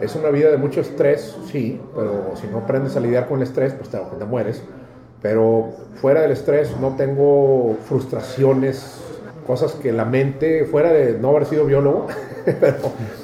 [0.00, 3.44] Es una vida de mucho estrés, sí, pero si no aprendes a lidiar con el
[3.44, 4.62] estrés, pues te, mueres.
[5.22, 5.70] Pero
[6.00, 9.00] fuera del estrés no tengo frustraciones,
[9.46, 12.06] cosas que la mente, fuera de no haber sido biólogo,
[12.60, 12.76] pero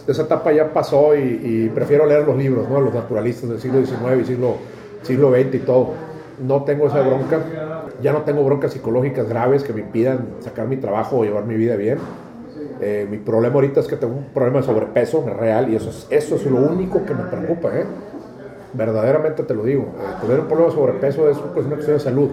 [0.07, 2.81] esa etapa ya pasó y, prefiero leer los libros, ¿no?
[2.81, 4.57] los naturalistas del siglo XIX y siglo,
[5.03, 5.91] siglo XX y todo.
[6.41, 7.41] no tengo esa bronca,
[8.01, 11.57] ya no tengo broncas psicológicas graves que me impidan sacar mi trabajo o llevar mi
[11.57, 11.99] vida bien.
[12.85, 16.09] Eh, mi problema ahorita es que tengo un problema de sobrepeso real y eso es,
[16.11, 17.79] eso es lo único que me preocupa.
[17.79, 17.85] ¿eh?
[18.75, 19.83] Verdaderamente te lo digo.
[19.83, 22.31] Eh, tener un problema de sobrepeso es pues, una cuestión de salud.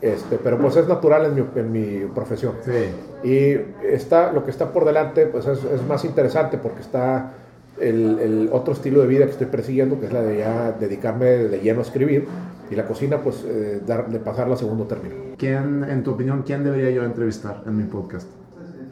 [0.00, 2.54] Este, pero pues es natural en mi, en mi profesión.
[2.64, 3.28] Sí.
[3.28, 7.32] Y está, lo que está por delante pues es, es más interesante porque está
[7.78, 11.26] el, el, otro estilo de vida que estoy persiguiendo, que es la de ya dedicarme
[11.26, 12.26] de lleno a escribir,
[12.70, 15.14] y la cocina pues eh, dar, de pasarla a segundo término.
[15.36, 18.37] ¿Quién, en tu opinión, quién debería yo entrevistar en mi podcast?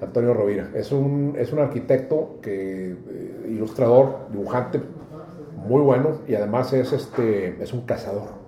[0.01, 0.71] Antonio Rovira.
[0.75, 4.81] Es un, es un arquitecto, que, eh, ilustrador, dibujante,
[5.57, 8.47] muy bueno, y además es, este, es un cazador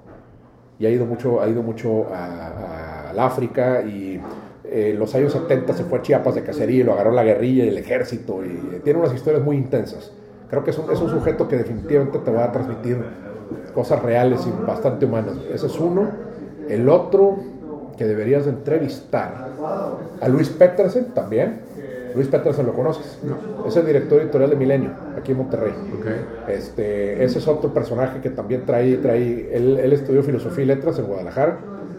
[0.79, 4.21] y ha ido mucho, ha ido mucho al África y
[4.65, 7.65] en los años 70 se fue a Chiapas de cacería y lo agarró la guerrilla
[7.65, 10.13] y el ejército y tiene unas historias muy intensas.
[10.49, 12.99] Creo que es un, es un sujeto que definitivamente te va a transmitir
[13.75, 15.35] cosas reales y bastante humanas.
[15.53, 16.09] Ese es uno.
[16.69, 17.37] El otro
[17.97, 19.49] que deberías de entrevistar,
[20.21, 21.61] a Luis Petersen también.
[22.14, 23.19] Luis Petersen lo conoces.
[23.23, 23.66] No.
[23.66, 25.73] Es el director editorial de Milenio, aquí en Monterrey.
[26.01, 26.55] Okay.
[26.55, 30.99] Este, ese es otro personaje que también trae, trae él, él, estudió filosofía y letras
[30.99, 31.59] en Guadalajara,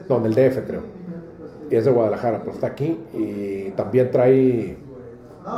[0.10, 0.82] no, en el DF creo,
[1.70, 4.78] y es de Guadalajara, pero está aquí y también trae,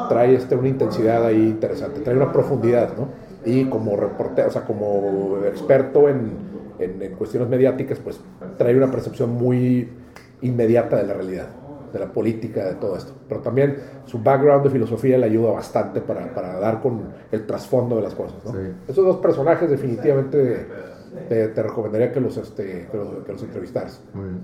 [0.10, 3.08] trae este, una intensidad ahí interesante, trae una profundidad, ¿no?
[3.46, 6.34] Y como reportero, o sea, como experto en,
[6.78, 8.20] en, en cuestiones mediáticas, pues
[8.58, 9.90] trae una percepción muy
[10.42, 11.48] inmediata de la realidad
[11.92, 13.14] de la política, de todo esto.
[13.28, 17.96] Pero también su background de filosofía le ayuda bastante para, para dar con el trasfondo
[17.98, 18.44] de las cosas.
[18.46, 18.52] ¿no?
[18.52, 18.58] Sí.
[18.88, 20.68] Esos dos personajes definitivamente
[21.28, 24.02] te, te recomendaría que los, este, que los, que los entrevistaras.
[24.14, 24.42] Muy bien.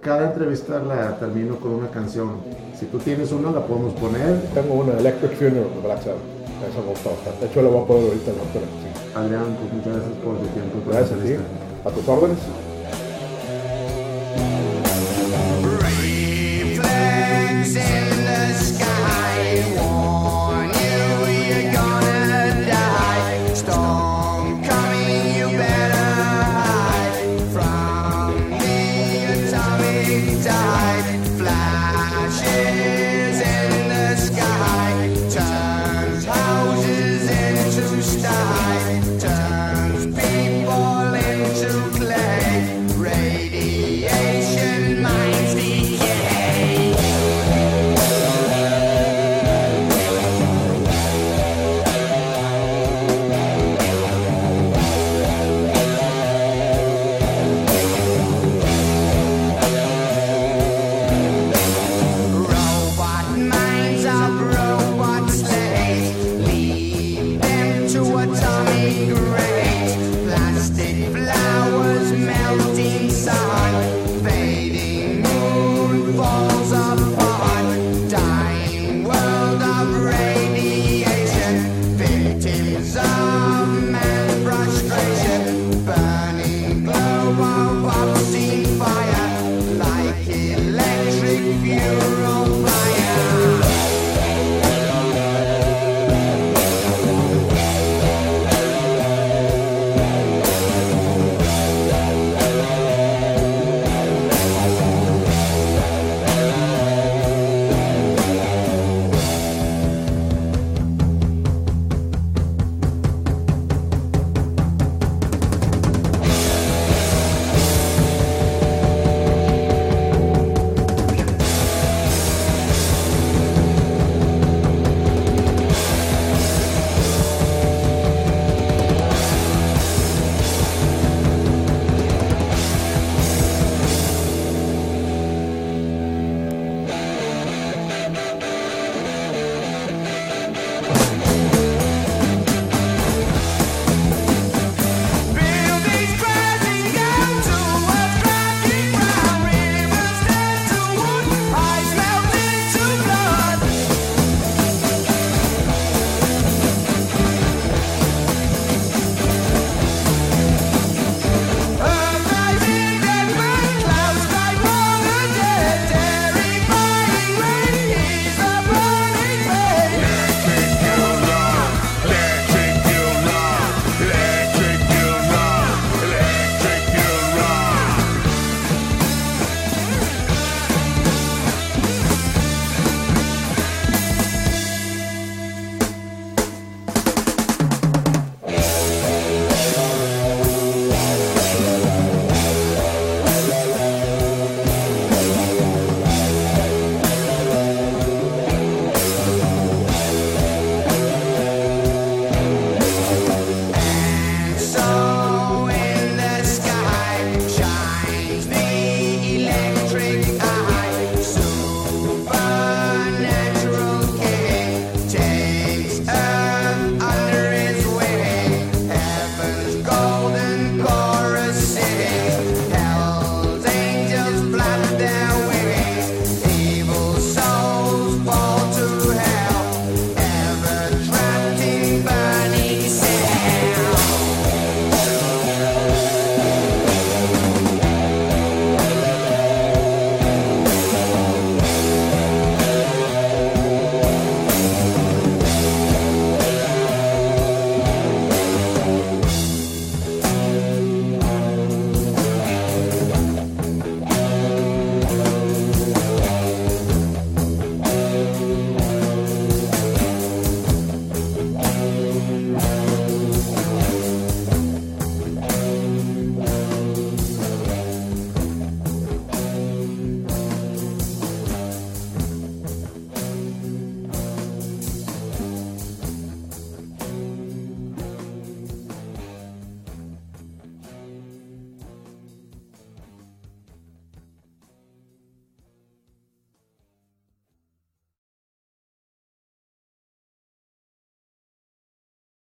[0.00, 2.40] Cada entrevista la termino con una canción.
[2.74, 4.40] Si tú tienes una, la podemos poner.
[4.54, 6.40] Tengo una, Electric Funeral de Black Sabbath.
[6.70, 7.40] Eso me gusta bastante.
[7.40, 9.14] De hecho, la voy a poner ahorita la sí.
[9.14, 10.78] Adrián, pues muchas gracias por tu tiempo.
[10.88, 11.34] Gracias a ti.
[11.84, 12.69] A tus órdenes.
[17.76, 18.59] Alexander